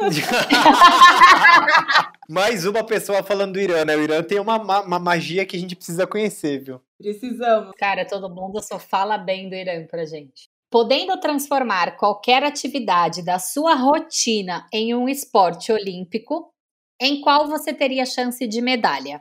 [2.30, 3.96] Mais uma pessoa falando do Irã, né?
[3.96, 6.80] O Irã tem uma, uma magia que a gente precisa conhecer, viu?
[6.96, 7.72] Precisamos.
[7.76, 10.48] Cara, todo mundo só fala bem do Irã pra gente.
[10.70, 16.54] Podendo transformar qualquer atividade da sua rotina em um esporte olímpico,
[17.00, 19.20] em qual você teria chance de medalha?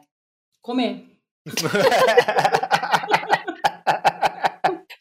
[0.61, 1.03] Comer.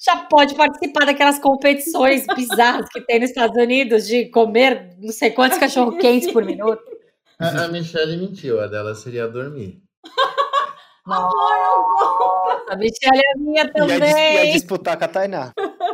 [0.00, 5.30] já pode participar daquelas competições bizarras que tem nos Estados Unidos de comer não sei
[5.30, 6.97] quantos cachorro-quentes por minuto.
[7.41, 9.80] A, a Michelle mentiu, a dela seria dormir.
[11.07, 13.99] Amor, A Michelle é minha também.
[14.01, 15.53] Ia, ia disputar com a Tainá.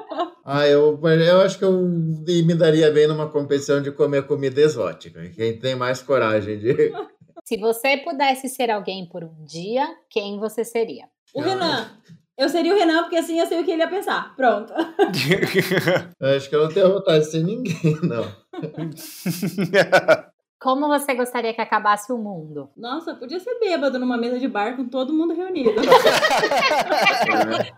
[0.47, 5.27] Ah, eu, eu acho que eu me daria bem numa competição de comer comida exótica.
[5.31, 6.93] Quem tem mais coragem de.
[7.45, 11.07] Se você pudesse ser alguém por um dia, quem você seria?
[11.35, 11.91] O Renan.
[12.37, 14.37] Eu seria o Renan, porque assim eu sei o que ele ia pensar.
[14.37, 14.73] Pronto.
[16.21, 18.25] eu acho que eu não tenho vontade de ser ninguém, não.
[20.65, 22.71] Como você gostaria que acabasse o mundo?
[22.75, 25.75] Nossa, podia ser bêbado numa mesa de bar com todo mundo reunido.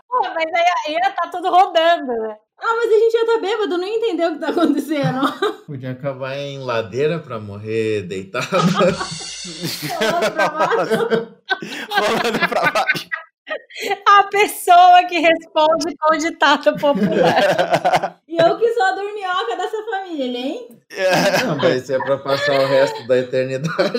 [0.07, 2.37] Pô, mas aí ia tá tudo rodando, né?
[2.57, 5.21] Ah, mas a gente ia estar tá bêbado, não ia entender o que tá acontecendo.
[5.67, 8.47] Podia acabar em ladeira pra morrer deitado.
[9.99, 11.09] Rolando pra baixo.
[11.91, 13.09] Rolando pra baixo.
[14.09, 18.21] A pessoa que responde com o ditado popular.
[18.29, 20.69] e eu que sou a dorminhoca dessa família, hein?
[21.45, 23.99] Não, mas é pra passar o resto da eternidade.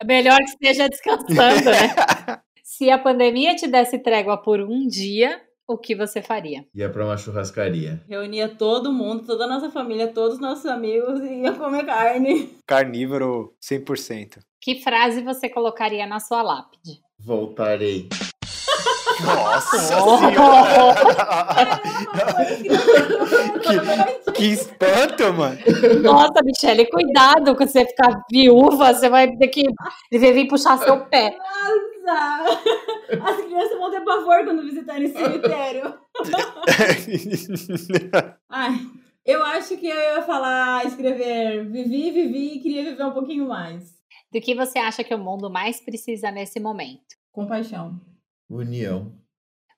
[0.00, 2.40] É melhor que esteja descansando, né?
[2.62, 6.66] Se a pandemia te desse trégua por um dia, o que você faria?
[6.74, 8.02] Ia pra uma churrascaria.
[8.08, 12.50] Reunia todo mundo, toda a nossa família, todos os nossos amigos e ia comer carne.
[12.66, 14.38] Carnívoro 100%.
[14.60, 17.00] Que frase você colocaria na sua lápide?
[17.18, 18.08] Voltarei.
[19.24, 19.78] Nossa
[23.62, 25.56] que, que espanto, mano!
[26.02, 29.64] Nossa, Michele, cuidado quando você ficar viúva, você vai ter que
[30.10, 31.36] vir puxar seu pé.
[31.36, 32.60] Nossa!
[33.22, 35.94] As crianças vão ter pavor quando visitarem esse cemitério.
[38.48, 38.74] Ai,
[39.24, 43.96] eu acho que eu ia falar, escrever vivi, vivi e queria viver um pouquinho mais.
[44.32, 47.16] Do que você acha que o mundo mais precisa nesse momento?
[47.32, 48.00] Compaixão.
[48.48, 49.12] União.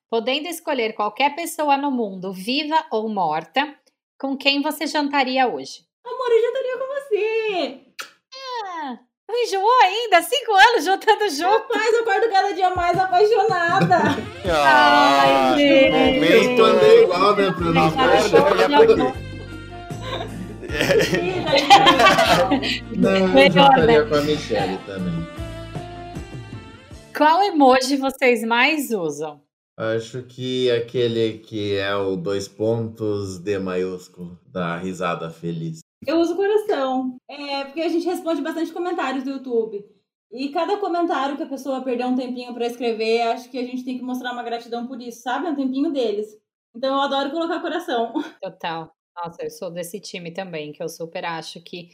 [0.09, 3.75] Podendo escolher qualquer pessoa no mundo, viva ou morta,
[4.19, 5.83] com quem você jantaria hoje?
[6.05, 7.81] Amor, eu jantaria com você!
[8.63, 8.97] Ah,
[9.31, 10.21] enjoou ainda?
[10.21, 11.73] Cinco anos juntando junto?
[11.73, 13.97] Rapaz, eu acordo cada dia mais apaixonada!
[14.51, 15.91] Ah, gente.
[15.91, 16.21] momento.
[16.21, 17.53] Responder igual, né?
[17.59, 17.97] Nosso
[22.95, 25.18] Não, eu Melhor, jantaria com a Michelle também.
[27.19, 29.41] Qual emoji vocês mais usam?
[29.77, 35.81] Acho que aquele que é o dois pontos D maiúsculo, da risada feliz.
[36.07, 37.17] Eu uso coração.
[37.29, 39.85] É, porque a gente responde bastante comentários do YouTube.
[40.31, 43.83] E cada comentário que a pessoa perdeu um tempinho pra escrever, acho que a gente
[43.83, 45.47] tem que mostrar uma gratidão por isso, sabe?
[45.47, 46.37] É um tempinho deles.
[46.73, 48.13] Então eu adoro colocar coração.
[48.41, 48.95] Total.
[49.13, 51.89] Nossa, eu sou desse time também, que eu super acho que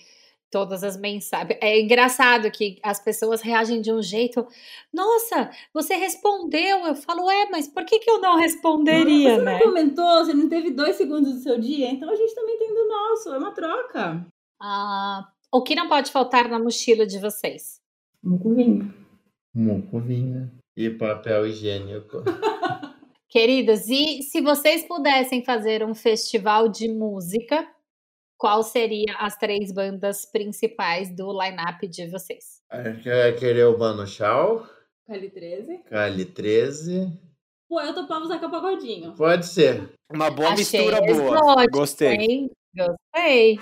[0.55, 1.59] todas as mensagens.
[1.61, 4.47] É engraçado que as pessoas reagem de um jeito.
[4.93, 6.85] Nossa, você respondeu.
[6.85, 9.51] Eu falo, é, mas por que, que eu não responderia, Você né?
[9.51, 12.73] não comentou, você não teve dois segundos do seu dia, então a gente também tem
[12.73, 14.25] do nosso, é uma troca.
[14.61, 17.81] Ah, o que não pode faltar na mochila de vocês?
[18.23, 18.93] Mucuvinho.
[19.53, 20.49] Mucovinha.
[20.77, 22.23] E papel higiênico.
[23.27, 27.67] Queridos, e se vocês pudessem fazer um festival de música,
[28.37, 32.61] qual seria as três bandas principais do line-up de vocês?
[32.69, 34.67] Acho que querer o Mano Chau,
[35.07, 35.77] Cali 13.
[35.89, 37.13] Cali 13.
[37.69, 39.13] Pô, eu topava usar com pagodinho.
[39.15, 39.89] Pode ser.
[40.11, 41.11] Uma boa Achei mistura boa.
[41.11, 42.15] exótico, Gostei.
[42.15, 42.51] hein?
[42.75, 43.59] Gostei.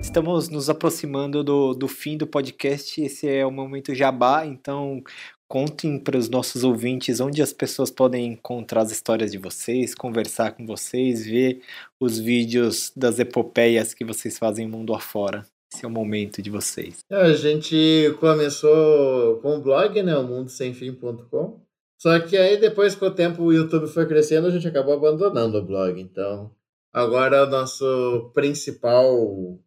[0.00, 3.00] Estamos nos aproximando do, do fim do podcast.
[3.02, 5.02] Esse é o momento jabá, então
[5.48, 10.52] contem para os nossos ouvintes onde as pessoas podem encontrar as histórias de vocês, conversar
[10.52, 11.62] com vocês, ver
[12.00, 15.46] os vídeos das epopeias que vocês fazem mundo afora.
[15.72, 17.00] Esse é o momento de vocês.
[17.10, 20.16] A gente começou com o blog, né?
[20.16, 21.60] O mundosemfim.com.
[21.98, 25.58] Só que aí depois com o tempo o YouTube foi crescendo, a gente acabou abandonando
[25.58, 26.00] o blog.
[26.00, 26.50] Então,
[26.92, 29.58] agora o nosso principal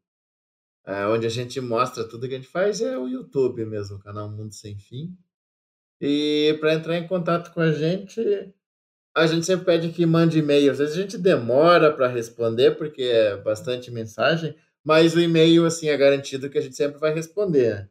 [0.86, 4.00] é, onde a gente mostra tudo que a gente faz é o YouTube mesmo, o
[4.00, 5.14] canal Mundo Sem Fim.
[6.00, 8.22] E para entrar em contato com a gente,
[9.16, 10.72] a gente sempre pede que mande e-mail.
[10.72, 15.90] Às vezes a gente demora para responder, porque é bastante mensagem, mas o e-mail assim
[15.90, 17.90] é garantido que a gente sempre vai responder.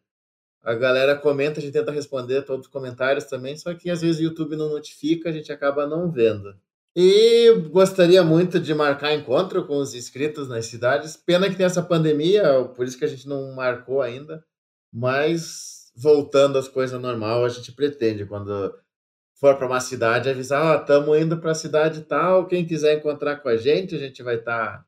[0.62, 4.20] A galera comenta, a gente tenta responder todos os comentários também, só que às vezes
[4.20, 6.56] o YouTube não notifica, a gente acaba não vendo.
[6.98, 11.14] E gostaria muito de marcar encontro com os inscritos nas cidades.
[11.14, 14.42] Pena que tem essa pandemia, por isso que a gente não marcou ainda.
[14.90, 18.78] Mas voltando às coisas normal, a gente pretende quando
[19.34, 23.36] for para uma cidade avisar, ó, estamos indo para a cidade tal, quem quiser encontrar
[23.36, 24.86] com a gente, a gente vai estar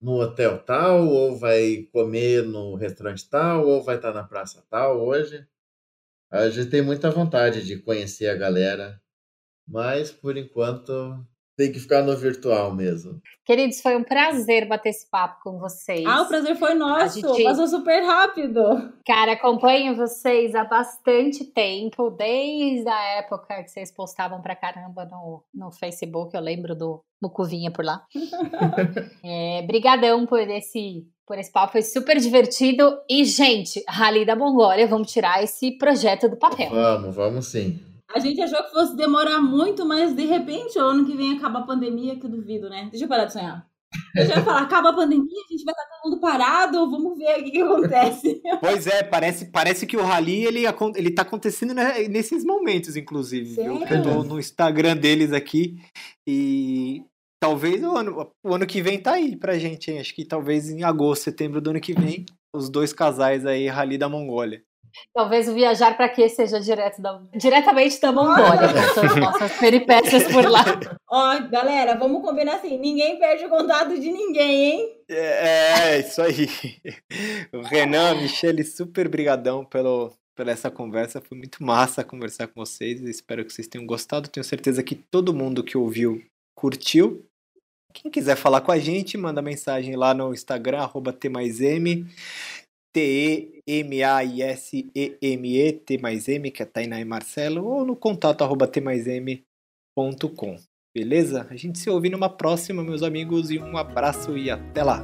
[0.00, 5.00] no hotel tal, ou vai comer no restaurante tal, ou vai estar na praça tal
[5.00, 5.46] hoje.
[6.30, 9.00] A gente tem muita vontade de conhecer a galera,
[9.66, 11.24] mas por enquanto
[11.56, 13.20] tem que ficar no virtual mesmo.
[13.44, 16.04] Queridos, foi um prazer bater esse papo com vocês.
[16.06, 17.20] Ah, o prazer foi nosso.
[17.20, 18.92] gente- Passou super rápido.
[19.06, 25.42] Cara, acompanho vocês há bastante tempo, desde a época que vocês postavam pra caramba no,
[25.54, 26.34] no Facebook.
[26.34, 28.04] Eu lembro do Mucuvinha por lá.
[29.24, 32.98] é, brigadão por esse, por esse papo, foi super divertido.
[33.08, 36.70] E, gente, Rally da Mongólia, vamos tirar esse projeto do papel.
[36.70, 37.80] Vamos, vamos sim.
[38.12, 41.60] A gente achou que fosse demorar muito, mas de repente, o ano que vem acaba
[41.60, 42.88] a pandemia, que eu duvido, né?
[42.90, 43.66] Deixa eu parar de sonhar.
[44.14, 47.16] Eu já ia falar, acaba a pandemia, a gente vai estar todo mundo parado, vamos
[47.16, 48.42] ver o que, que acontece.
[48.60, 50.64] Pois é, parece, parece que o rally ele,
[50.96, 53.54] ele tá acontecendo né, nesses momentos, inclusive.
[53.54, 53.82] Sério?
[53.88, 55.76] Eu tô no Instagram deles aqui
[56.26, 57.04] e
[57.40, 60.00] talvez o ano, o ano que vem tá aí pra gente, hein?
[60.00, 62.24] Acho que talvez em agosto, setembro do ano que vem,
[62.54, 64.62] os dois casais aí, Rally da Mongólia.
[65.12, 70.24] Talvez o Viajar pra Quê seja direto da, diretamente da Mongólia, com as nossas peripécias
[70.24, 70.64] por lá.
[71.10, 74.98] Ó, galera, vamos combinar assim, ninguém perde o contato de ninguém, hein?
[75.08, 76.48] É, isso aí.
[77.52, 81.20] O Renan, Michele, super brigadão pelo, pela essa conversa.
[81.20, 83.00] Foi muito massa conversar com vocês.
[83.02, 84.28] Espero que vocês tenham gostado.
[84.28, 86.22] Tenho certeza que todo mundo que ouviu
[86.56, 87.24] curtiu.
[87.92, 92.04] Quem quiser falar com a gente, manda mensagem lá no Instagram, arroba T mais M,
[92.94, 93.62] T-E-M-A-I-S-E-M-E,
[95.72, 100.56] T mais M, que é Tainá e Marcelo, ou no contato arroba T mais M.com.
[100.94, 101.44] Beleza?
[101.50, 105.02] A gente se ouve numa próxima, meus amigos, e um abraço e até lá!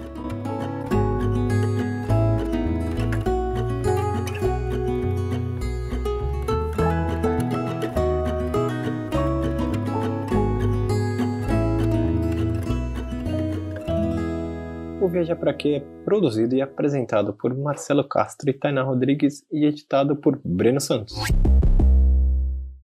[15.11, 20.15] Viajar Pra Quê é produzido e apresentado por Marcelo Castro e Tainá Rodrigues e editado
[20.15, 21.15] por Breno Santos.